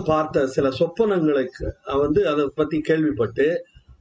[0.06, 3.48] பார்த்த சில சொப்பனங்களுக்கு வந்து அதை பத்தி கேள்விப்பட்டு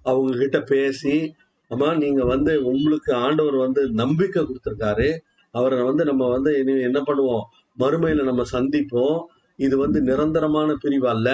[0.03, 1.35] அவங்க கிட்ட பேசி
[1.71, 5.09] அம்மா நீங்க வந்து உங்களுக்கு ஆண்டவர் வந்து நம்பிக்கை கொடுத்துருக்காரு.
[5.51, 7.45] அவரை வந்து நம்ம வந்து இனி என்ன பண்ணுவோம்?
[7.79, 9.19] மறுமையில நம்ம சந்திப்போம்.
[9.57, 11.29] இது வந்து நிரந்தரமான பிரிவு அல்ல.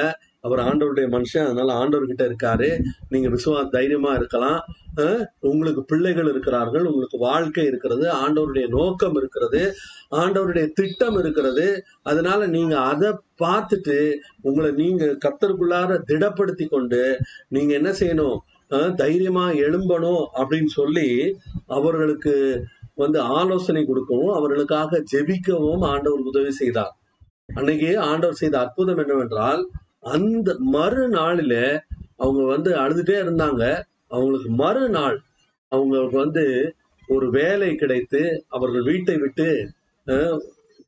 [0.47, 2.69] அவர் ஆண்டவருடைய மனுஷன் அதனால ஆண்டவர்கிட்ட இருக்காரு.
[3.13, 4.61] நீங்க விசுவா தைரியமா இருக்கலாம்.
[5.49, 9.61] உங்களுக்கு பிள்ளைகள் இருக்கிறார்கள் உங்களுக்கு வாழ்க்கை இருக்கிறது ஆண்டவருடைய நோக்கம் இருக்கிறது
[10.21, 11.67] ஆண்டவருடைய திட்டம் இருக்கிறது.
[12.11, 13.11] அதனால நீங்க அதை
[13.45, 13.99] பார்த்துட்டு
[14.49, 17.03] உங்களை நீங்க கத்தருக்குள்ளார திடப்படுத்தி கொண்டு
[17.57, 18.39] நீங்க என்ன செய்யணும்?
[19.03, 21.09] தைரியமா எழும்பணும் அப்படின்னு சொல்லி
[21.79, 22.35] அவர்களுக்கு
[23.03, 26.93] வந்து ஆலோசனை கொடுக்கவும் அவர்களுக்காக ஜெபிக்கவும் ஆண்டவர் உதவி செய்தார்.
[27.59, 29.63] அன்னைக்கு ஆண்டவர் செய்த அற்புதம் என்னவென்றால்
[30.05, 31.55] அந்த மறுநாளில
[32.17, 33.63] அவங்க வந்து அழுதுட்டே இருந்தாங்க.
[34.11, 35.19] அவங்களுக்கு மறுநாள்
[35.73, 36.45] அவங்களுக்கு வந்து
[37.09, 39.47] ஒரு வேலை கிடைத்து அவர்கள் வீட்டை விட்டு
[40.07, 40.39] அஹ்,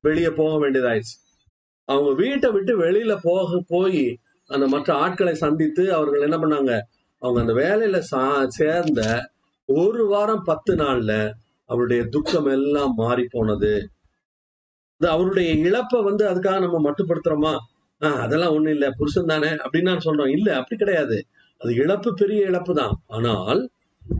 [0.01, 1.17] வெளியே போக வேண்டியதாயிடுச்சு.
[1.89, 4.05] அவங்க வீட்டை விட்டு வெளியில போக போய்
[4.51, 6.73] அந்த மற்ற ஆட்களை சந்தித்து அவர்கள் என்ன பண்ணாங்க?
[7.23, 9.01] அவங்க அந்த வேலையில சா- சேர்ந்த
[9.69, 11.13] ஒரு வாரம் பத்து நாள்ல
[11.71, 13.73] அவருடைய துக்கம் எல்லாம் மாறி போனது
[15.01, 17.55] அவருடைய இழப்பை வந்து அதுக்காக நம்ம மட்டுப்படுத்துறோமா?
[18.03, 18.91] ஆஹ் அதெல்லாம் ஒண்ணும் இல்ல.
[18.91, 20.29] புருஷன் தானே அப்படின்னு நான் சொல்றோம்.
[20.29, 21.27] இல்ல அப்படி கிடையாது.
[21.59, 23.03] அது இழப்பு பெரிய இழப்பு தான்.
[23.07, 23.71] ஆனால்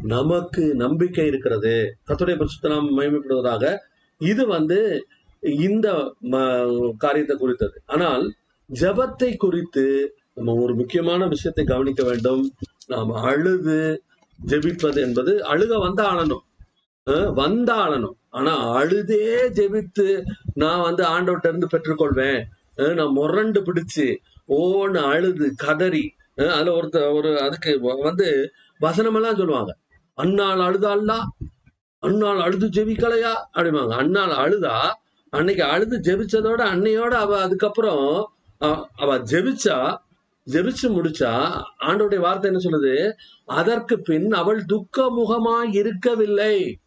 [0.03, 1.97] நமக்கு நம்பிக்கை இருக்கிறது.
[2.07, 3.79] கத்துடைய பரிசுத்த நாம்
[4.19, 5.07] இது வந்து
[5.41, 7.83] இந்த ம- காரியத்தை குறித்தது.
[7.87, 8.35] ஆனால்
[8.81, 12.53] ஜெபத்தை குறித்து நம்ம ஒரு முக்கியமான விஷயத்தை கவனிக்க வேண்டும்.
[12.87, 14.03] நாம் அழுது
[14.47, 16.41] ஜெபிப்பது என்பது அழுக வந்தா ஆளணும்
[17.11, 18.15] அஹ் வந்தா அழணும்.
[18.29, 20.23] ஆனா அழுதே ஜெபித்து
[20.55, 22.43] நான் வந்து ஆண்டவர்கிட்ட இருந்து பெற்றுக்கொள்வேன்.
[22.77, 24.17] நான் முரண்டு பிடிச்சு
[24.49, 28.51] ஓன்னு அழுது கதறி அதுல ஒருத்த ஒரு அதுக்கு வந்து
[28.81, 29.77] வசனமெல்லாம் சொல்லுவாங்க.
[30.17, 31.19] அண்ணாள் அழுதாள்லா
[32.03, 33.33] அண்ணாள் அழுது ஜெபிக்கலையா?
[33.55, 33.95] அப்படிம்பாங்க.
[33.95, 34.93] அண்ணாள் அழுதா
[35.31, 38.31] அன்னைக்கு அழுது ஜெபிச்சதோட அன்னையோட அவ அதுக்கப்புறம்
[38.63, 39.97] அ- அவ ஜெபிச்சா
[40.47, 43.13] ஜெபிச்சு முடிச்சா ஆண்டோடைய வார்த்தை என்ன சொல்லுது?
[43.47, 46.79] அதற்கு பின் அவள் துக்க முகமாய் இருக்கவில்லை.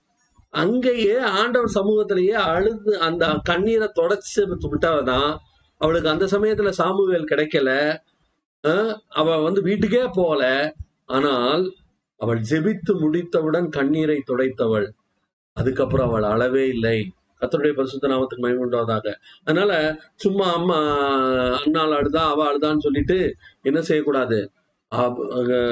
[0.50, 5.38] அங்கேயே ஆண்டவர் சமூகத்திலேயே அழுது அந்த கண்ணீரை தொடச்சு விட்டாதான்
[5.82, 7.70] அவளுக்கு அந்த சமயத்துல சாமுவேல் கிடைக்கல.
[8.64, 10.44] அஹ் அவ வந்து வீட்டுக்கே போகல.
[11.10, 11.64] ஆனால்
[12.22, 14.88] அவள் ஜெபித்து முடித்தவுடன் கண்ணீரை துடைத்தவள்.
[15.58, 16.98] அதுக்கப்புறம் அவள் அளவே இல்லை.
[17.42, 19.08] கத்தருடைய பரிசுத்த நாமத்துக்கு மயமுண்டாவதாக
[19.44, 19.72] அதனால
[20.16, 20.78] சும்மா அம்மா
[21.60, 23.18] அண்ணாள் அழுதா அவ அழுதான்னு சொல்லிட்டு
[23.62, 24.40] என்ன செய்யக்கூடாது?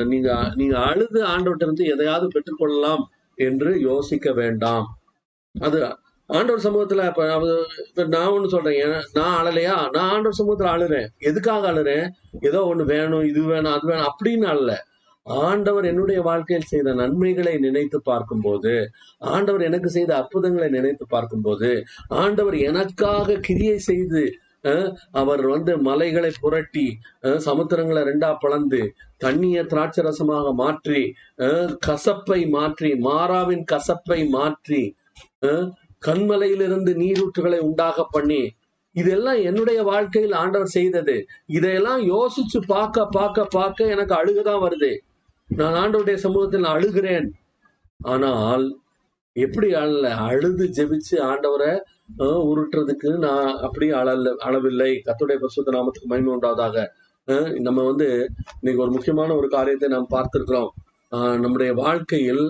[0.05, 3.03] நீங்க நீங்க அழுது ஆண்டவர்கிட்ட இருந்து எதையாவது பெற்றுக்கொள்ளலாம்
[3.37, 4.87] என்று யோசிக்க வேண்டாம்.
[5.55, 5.79] அது
[6.29, 7.23] ஆண்டவர் சமூகத்துல இப்ப
[7.87, 8.93] இப்ப நான் ஒண்ணு சொல்றேன்.
[9.17, 9.75] நான் அழலையா?
[9.95, 11.07] நான் ஆண்டவர் சமூகத்துல அழுறேன்.
[11.29, 12.05] எதுக்காக அழுறேன்?
[12.49, 14.71] ஏதோ ஒண்ணு வேணும் இது வேணும் அது வேணும் அப்படின்னு அல்ல.
[15.47, 18.73] ஆண்டவர் என்னுடைய வாழ்க்கையில் செய்த நன்மைகளை நினைத்து பார்க்கும்போது
[19.33, 21.69] ஆண்டவர் எனக்கு செய்த அற்புதங்களை நினைத்து பார்க்கும்போது
[22.21, 24.23] ஆண்டவர் எனக்காக கிரியை செய்து
[25.21, 26.85] அவர் வந்து மலைகளை புரட்டி
[27.47, 28.81] சமுத்திரங்களை ரெண்டா பழந்து
[29.17, 31.01] தண்ணியை திராட்சை ரசமாக மாற்றி
[31.87, 34.83] கசப்பை மாற்றி மாறாவின் கசப்பை மாற்றி
[36.07, 38.41] கண்மலையிலிருந்து நீரூற்றுகளை உண்டாக பண்ணி
[38.95, 41.15] இதெல்லாம் என்னுடைய வாழ்க்கையில் ஆண்டவர் செய்தது.
[41.57, 44.91] இதையெல்லாம் யோசிச்சு பார்க்க பார்க்க பார்க்க எனக்கு அழுகுதான் வருது.
[45.49, 47.27] நான் ஆண்டவருடைய சமூகத்தில் நான் அழுகிறேன்.
[48.13, 48.65] ஆனால்
[49.35, 51.71] எப்படி அழல அழுது ஜெபிச்சு ஆண்டவரை
[52.49, 56.85] உருட்டுறதுக்கு நான் அப்படி அழல அளவில்லை கத்துடைய பரிசுத்த நாமத்துக்கு மகிமை உண்டாவதாக.
[57.67, 58.07] நம்ம வந்து
[58.59, 60.71] இன்னைக்கு ஒரு முக்கியமான ஒரு காரியத்தை நாம் பார்த்திருக்கிறோம்.
[61.43, 62.43] நம்முடைய வாழ்க்கையில்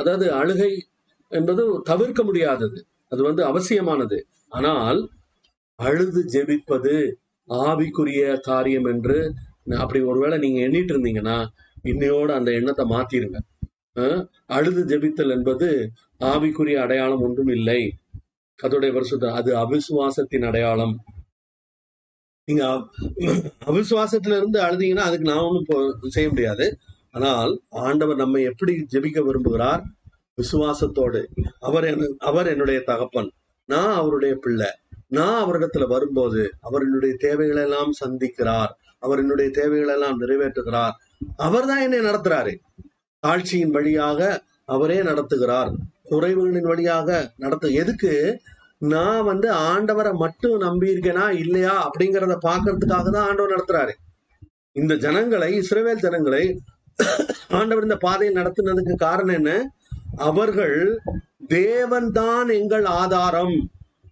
[0.00, 0.70] அதாவது அழுகை
[1.32, 2.78] என்பது தவிர்க்க முடியாதது.
[3.12, 4.18] அது வந்து அவசியமானது.
[4.58, 5.00] ஆனால்
[5.78, 6.94] அழுது ஜெபிப்பது
[7.48, 9.18] ஆவிக்குரிய காரியம் என்று
[9.82, 11.38] அப்படி ஒருவேளை நீங்க எண்ணிட்டு இருந்தீங்கன்னா
[11.90, 13.38] இன்னையோட அந்த எண்ணத்தை மாத்திருங்க.
[14.56, 15.68] அழுது ஜெபித்தல் என்பது
[16.32, 17.80] ஆவிக்குரிய அடையாளம் ஒன்றும் இல்லை.
[18.58, 20.94] அதோடைய வருஷத்தை அது அவிசுவாசத்தின் அடையாளம்.
[22.48, 22.64] நீங்க
[23.70, 26.66] அவிசுவாசத்துல இருந்து அழுதீங்கன்னா அதுக்கு நான் ஒன்றும் செய்ய முடியாது.
[27.16, 27.52] ஆனால்
[27.86, 29.82] ஆண்டவர் நம்மை எப்படி ஜெபிக்க விரும்புகிறார்?
[30.42, 31.26] விசுவாசத்தோடு
[31.60, 33.32] அவர் என்ன- அவர் என்னுடைய தகப்பன்
[33.64, 34.66] நான் அவருடைய பிள்ளை.
[35.06, 38.68] நான் அவரிடத்துல வரும்போது அவர் என்னுடைய தேவைகளை எல்லாம் சந்திக்கிறார்.
[38.98, 40.90] அவர் என்னுடைய தேவைகளை எல்லாம் நிறைவேற்றுகிறார்.
[41.36, 42.56] அவர் தான் என்னை நடத்துறாரு.
[43.18, 45.74] தாழ்ச்சியின் வழியாக அவரே நடத்துகிறார்.
[46.10, 48.40] குறைவுகளின் வழியாக நடத்து எதுக்கு?
[48.78, 51.90] நான் வந்து ஆண்டவரை மட்டும் நம்பி இருக்கேனா இல்லையா?
[51.90, 53.92] அப்படிங்கறத பாக்குறதுக்காக தான் ஆண்டவர் நடத்துறாரு.
[54.72, 56.60] இந்த ஜனங்களை இஸ்ரேவேல் ஜனங்களை
[57.48, 59.72] ஆண்டவர் இந்த பாதையை நடத்துனதுக்கு காரணம் என்ன?
[60.16, 61.00] அவர்கள்
[61.48, 63.70] தேவன் தான் எங்கள் ஆதாரம்.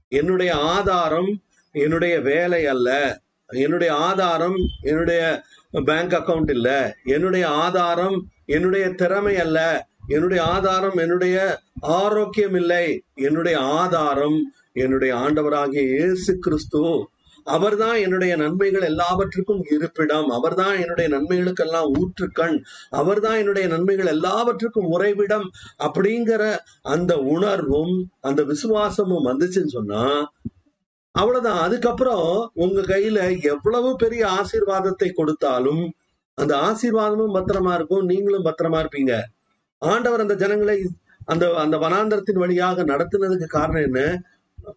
[0.08, 1.42] என்னுடைய ஆதாரம்
[1.72, 3.20] என்னுடைய வேலை அல்ல.
[3.46, 6.96] என்னுடைய ஆதாரம் என்னுடைய பேங்க் அக்கவுண்ட் இல்ல.
[7.04, 9.86] என்னுடைய ஆதாரம் என்னுடைய திறமை அல்ல.
[10.06, 13.02] என்னுடைய ஆதாரம் என்னுடைய ஆரோக்கியம் இல்லை.
[13.14, 17.08] என்னுடைய ஆதாரம் என்னுடைய ஆண்டவராகிய இயேசு கிறிஸ்து.
[17.46, 20.28] அவர்தான் என்னுடைய நன்மைகள் எல்லாவற்றுக்கும் இருப்பிடம்.
[20.28, 22.56] அவர்தான் என்னுடைய நன்மைகளுக்கெல்லாம் ஊற்றுக்கண்.
[22.90, 25.46] அவர்தான் என்னுடைய நன்மைகள் எல்லாவற்றுக்கும் உறைவிடம்
[25.78, 26.42] அப்படிங்கிற
[26.82, 30.32] அந்த உணர்வும் அந்த விசுவாசமும் வந்துச்சுன்னு சொன்னா
[31.14, 31.58] அவ்வளவுதான்.
[31.58, 35.92] அதுக்கப்புறம் உங்க கையில எவ்வளவு பெரிய ஆசீர்வாதத்தை கொடுத்தாலும்
[36.38, 38.04] அந்த ஆசீர்வாதமும் பத்திரமா இருக்கும்.
[38.04, 39.14] நீங்களும் பத்திரமா இருப்பீங்க.
[39.78, 40.78] ஆண்டவர் அந்த ஜனங்களை
[41.24, 44.00] அந்த அந்த வனாந்தரத்தின் வழியாக நடத்துனதுக்கு காரணம் என்ன?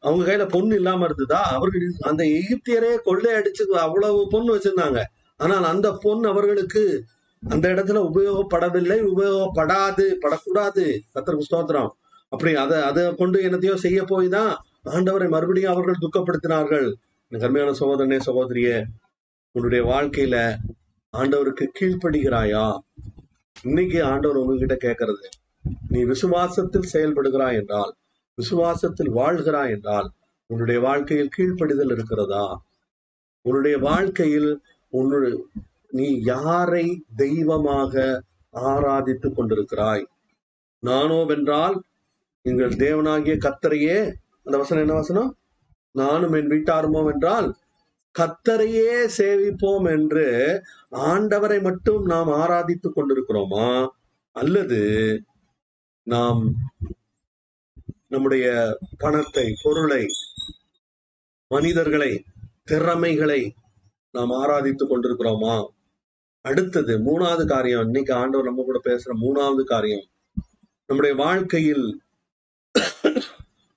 [0.05, 1.39] அவங்க கையில பொண்ணு இல்லாம இருந்ததா?
[1.57, 4.99] அவர்கள் அந்த எகிப்தியரே கொள்ளை அடிச்சு அவ்வளவு பொண்ணு வச்சிருந்தாங்க.
[5.39, 6.83] ஆனால் அந்த பொண்ணு அவர்களுக்கு
[7.43, 8.97] அந்த இடத்துல உபயோகப்படவில்லை.
[9.11, 10.85] உபயோகப்படாது படக்கூடாது.
[11.15, 11.91] கத்திரக்கு ஸ்தோத்திரம்.
[12.31, 14.51] அப்படி அதை அதை கொண்டு என்னத்தையோ செய்ய போய் தான்
[14.95, 16.89] ஆண்டவரை மறுபடியும் அவர்கள் துக்கப்படுத்தினார்கள்.
[17.31, 18.69] எனக்கு சகோதரனே சகோதரிய
[19.55, 20.35] உன்னுடைய வாழ்க்கையில
[21.13, 22.65] ஆண்டவருக்கு கீழ்ப்படுகிறாயா?
[23.63, 25.25] இன்னைக்கு ஆண்டவர் உங்ககிட்ட கேட்கறது
[25.91, 27.91] நீ விசுவாசத்தில் செயல்படுகிறாய் என்றால்
[28.39, 30.07] விசுவாசத்தில் வாழ்கிறாய் என்றால்
[30.49, 32.45] உன்னுடைய வாழ்க்கையில் கீழ்ப்படிதல் இருக்கிறதா?
[33.45, 34.51] உன்னுடைய வாழ்க்கையில்
[34.93, 35.35] உன்னுடைய
[35.97, 36.85] நீ யாரை
[37.15, 38.03] தெய்வமாக
[38.53, 40.03] ஆராதித்துக் கொண்டிருக்கிறாய்?
[40.83, 41.77] நானோவென்றால்
[42.45, 43.97] எங்கள் தேவனாகிய கத்தரையே
[44.43, 45.31] அந்த வசனம் என்ன வசனம்?
[45.95, 47.47] நானும் என் வீட்டாருமோ என்றால்
[48.15, 50.27] கத்தரையே சேவிப்போம் என்று
[51.09, 53.67] ஆண்டவரை மட்டும் நாம் ஆராதித்துக் கொண்டிருக்கிறோமா?
[54.35, 54.79] அல்லது
[56.07, 56.41] நாம்
[58.11, 58.45] நம்முடைய
[58.97, 60.03] பணத்தை பொருளை
[61.51, 62.11] மனிதர்களை
[62.63, 63.41] திறமைகளை
[64.15, 65.55] நாம் ஆராதித்துக் கொண்டிருக்கிறோமா?
[66.45, 70.05] அடுத்தது மூணாவது காரியம் இன்னைக்கு ஆண்டவர் நம்ம கூட பேசுற மூணாவது காரியம்.
[70.89, 71.85] நம்முடைய வாழ்க்கையில்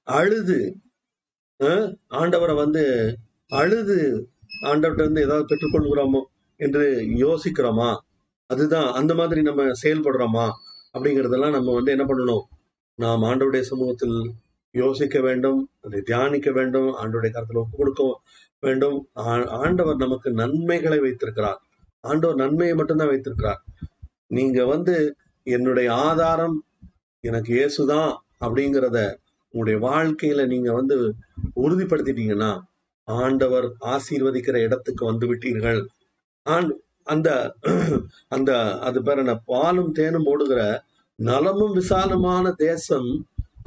[0.07, 0.59] அழுது
[2.21, 2.85] ஆண்டவரை வந்து
[3.61, 3.99] அழுது
[4.63, 6.23] ஆண்டவர்கிட்ட இருந்து ஏதாவது பெற்றுக்கொள்கிறோமோ
[6.61, 6.87] என்று
[7.25, 7.91] யோசிக்கிறோமா?
[8.51, 10.47] அதுதான் அந்த மாதிரி நம்ம செயல்படுறோமா?
[10.95, 12.45] அப்படிங்கறதெல்லாம் நம்ம வந்து என்ன பண்ணணும்?
[12.95, 14.33] நாம் ஆண்டவருடைய சமூகத்தில்
[14.71, 18.21] யோசிக்க வேண்டும் அதை தியானிக்க வேண்டும் ஆண்டவுடைய கருத்தில் ஒப்பு கொடுக்க
[18.61, 19.09] வேண்டும்.
[19.17, 21.63] ஆ- ஆண்டவர் நமக்கு நன்மைகளை வைத்திருக்கிறார்.
[22.01, 23.65] ஆண்டவர் நன்மையை மட்டும்தான் வைத்திருக்கிறார்.
[24.27, 26.65] நீங்க வந்து என்னுடைய ஆதாரம்
[27.21, 29.17] எனக்கு இயேசுதான் அப்படிங்கிறத
[29.51, 31.15] உங்களுடைய வாழ்க்கையில நீங்க வந்து
[31.57, 32.61] உறுதிப்படுத்திட்டீங்கன்னா
[33.05, 35.87] ஆண்டவர் ஆசீர்வதிக்கிற இடத்துக்கு வந்து விட்டீர்கள்.
[36.51, 37.55] ஆண்- அந்த
[38.29, 39.35] அந்த அது பேர் என்ன?
[39.35, 40.85] பாலும் தேனும் ஓடுகிற
[41.29, 43.09] நலமும் விசாலமான தேசம்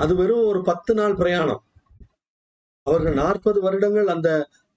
[0.04, 1.62] அது வெறும் ஒரு பத்து நாள் பிரயாணம்.
[2.88, 4.30] அவர்கள் நாற்பது வருடங்கள் அந்த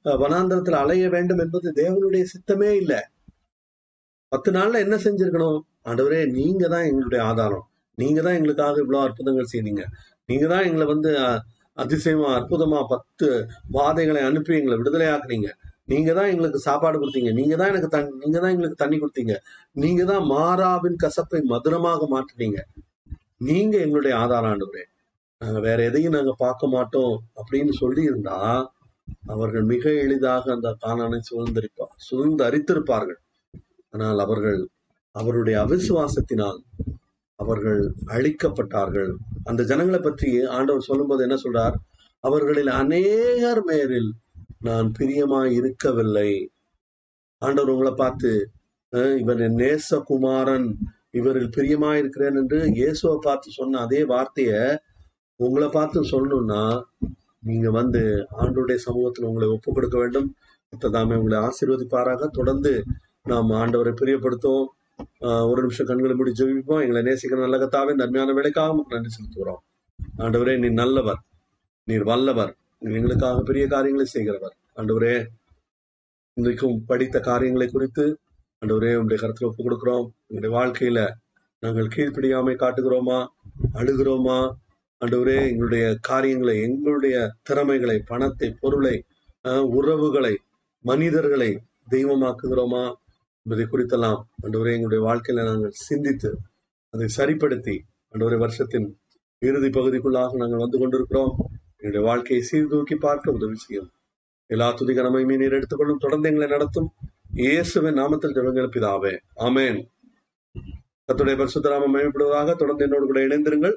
[0.04, 3.00] வனாந்தரத்தில் அலைய வேண்டும் என்பது தேவனுடைய சித்தமே இல்லை.
[4.32, 5.58] பத்து நாள்ல என்ன செஞ்சிருக்கணும்?
[5.88, 7.66] ஆண்டவரே நீங்க தான் எங்களுடைய ஆதாரம்.
[7.98, 9.84] நீங்க தான் எங்களுக்காக இவ்வளவு அற்புதங்கள் செய்தீங்க.
[10.28, 11.12] நீங்க தான் எங்களை வந்து
[11.76, 13.26] அதிசயமா அற்புதமா பத்து
[13.76, 15.50] பாதைகளை அனுப்பி எங்களை விடுதலை ஆக்குனீங்க
[15.88, 17.30] நீங்க தான் எங்களுக்கு சாப்பாடு கொடுத்தீங்க.
[17.38, 19.34] நீங்க தான் எனக்கு தண்ணி நீங்க தான் எங்களுக்கு தண்ணி கொடுத்தீங்க.
[19.84, 22.60] நீங்க தான் மாறாவின் கசப்பை மதுரமாக மாற்றினீங்க.
[23.48, 24.84] நீங்க எங்களுடைய ஆதாரம் ஆண்டவரே.
[25.40, 28.36] நாங்க வேற எதையும் நாங்க பார்க்க மாட்டோம் அப்படின்னு சொல்லி இருந்தா
[29.34, 33.20] அவர்கள் மிக எளிதாக அந்த காணானை சுதந்திரிப்பா சுதந்திரித்திருப்பார்கள்
[33.94, 34.60] ஆனால் அவர்கள்
[35.14, 36.58] அவருடைய அவிசுவாசத்தினால்
[37.38, 37.80] அவர்கள்
[38.16, 39.12] அழிக்கப்பட்டார்கள்.
[39.44, 41.76] அந்த ஜனங்களை பற்றி ஆண்டவர் சொல்லும்போது என்ன சொல்றார்?
[42.24, 44.10] அவர்களில் அநேகர் மேரில்
[44.66, 46.30] நான் பிரியமாய் இருக்கவில்லை.
[47.42, 48.30] ஆண்டவர் உங்களை பார்த்து
[49.22, 50.66] இவர் என் நேசகுமாரன்
[51.18, 54.52] இவரில் பிரியமாயிருக்கிறேன் என்று இயேசுவை பார்த்து சொன்ன அதே வார்த்தைய
[55.40, 56.62] உங்களை பார்த்து சொல்லணும்னா
[57.48, 58.02] நீங்க வந்து
[58.40, 60.28] ஆண்டவருடைய சமூகத்தில் உங்களை ஒப்பு கொடுக்க வேண்டும்.
[60.96, 62.28] தாமே உங்களை ஆசீர்வதிப்பாராக.
[62.38, 62.72] தொடர்ந்து
[63.30, 64.68] நாம் ஆண்டவரை பிரியப்படுத்துவோம்.
[65.50, 66.82] ஒரு நிமிஷம் கண்களை மூடி ஜெபிப்போம்.
[66.84, 69.62] எங்களை நேசிக்கிற நல்ல கத்தாவே நன்மையான வேலைக்காக நன்றி செலுத்துகிறோம்.
[70.24, 71.20] ஆண்டவரே நீ நல்லவர்.
[71.88, 72.52] நீர் வல்லவர்.
[72.82, 74.54] எங்களுக்காக பெரிய காரியங்களை செய்கிறவர்.
[74.76, 75.14] ஆண்டவரே
[76.36, 78.04] இன்றைக்கும் படித்த காரியங்களை குறித்து
[78.62, 80.06] ஆண்டவரே உங்களுடைய கருத்தில் ஒப்பு கொடுக்கிறோம்.
[80.26, 81.00] எங்களுடைய வாழ்க்கையில
[81.62, 83.18] நாங்கள் கீழ்ப்படியாமை காட்டுகிறோமா?
[83.74, 84.38] அழுகிறோமா?
[85.00, 88.94] ஆண்டவரே எங்களுடைய காரியங்களை எங்களுடைய திறமைகளை பணத்தை பொருளை
[89.44, 90.34] அஹ், உறவுகளை
[90.84, 91.50] மனிதர்களை
[91.90, 92.84] தெய்வமாக்குகிறோமா?
[93.46, 96.30] என்பதை குறித்தெல்லாம் ஆண்டவரே எங்களுடைய வாழ்க்கையில நாங்கள் சிந்தித்து
[96.94, 97.76] அதை சரிப்படுத்தி
[98.14, 98.88] ஆண்டவரே வருஷத்தின்
[99.42, 101.32] இறுதி பகுதிக்குள்ளாக நாங்கள் வந்து கொண்டிருக்கிறோம்.
[101.80, 103.90] என்னுடைய வாழ்க்கையை சீர்தூக்கி பார்க்க உதவி செய்யும்.
[104.50, 106.02] எல்லா துதிகரமை நீர் எடுத்துக்கொள்ளும்.
[106.04, 106.88] தொடர்ந்து எங்களை நடத்தும்.
[107.34, 109.14] இயேசுவின் நாமத்தில் ஜெபங்கள் பிதாவே.
[109.46, 109.78] அமேன்
[111.08, 113.76] கத்துடைய பரிசுத்தராம மேம்படுவதாக தொடர்ந்து என்னோடு கூட இணைந்திருங்கள்.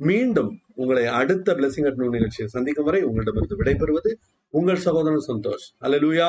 [0.00, 4.10] மீண்டும் உங்களை அடுத்த பிளஸிங் அட்னு நிகழ்ச்சியை சந்திக்கும் வரை உங்களிடமிருந்து விடைபெறுவது
[4.54, 5.66] உங்கள் சகோதரன் சந்தோஷ்.
[5.80, 6.28] அல்லேலூயா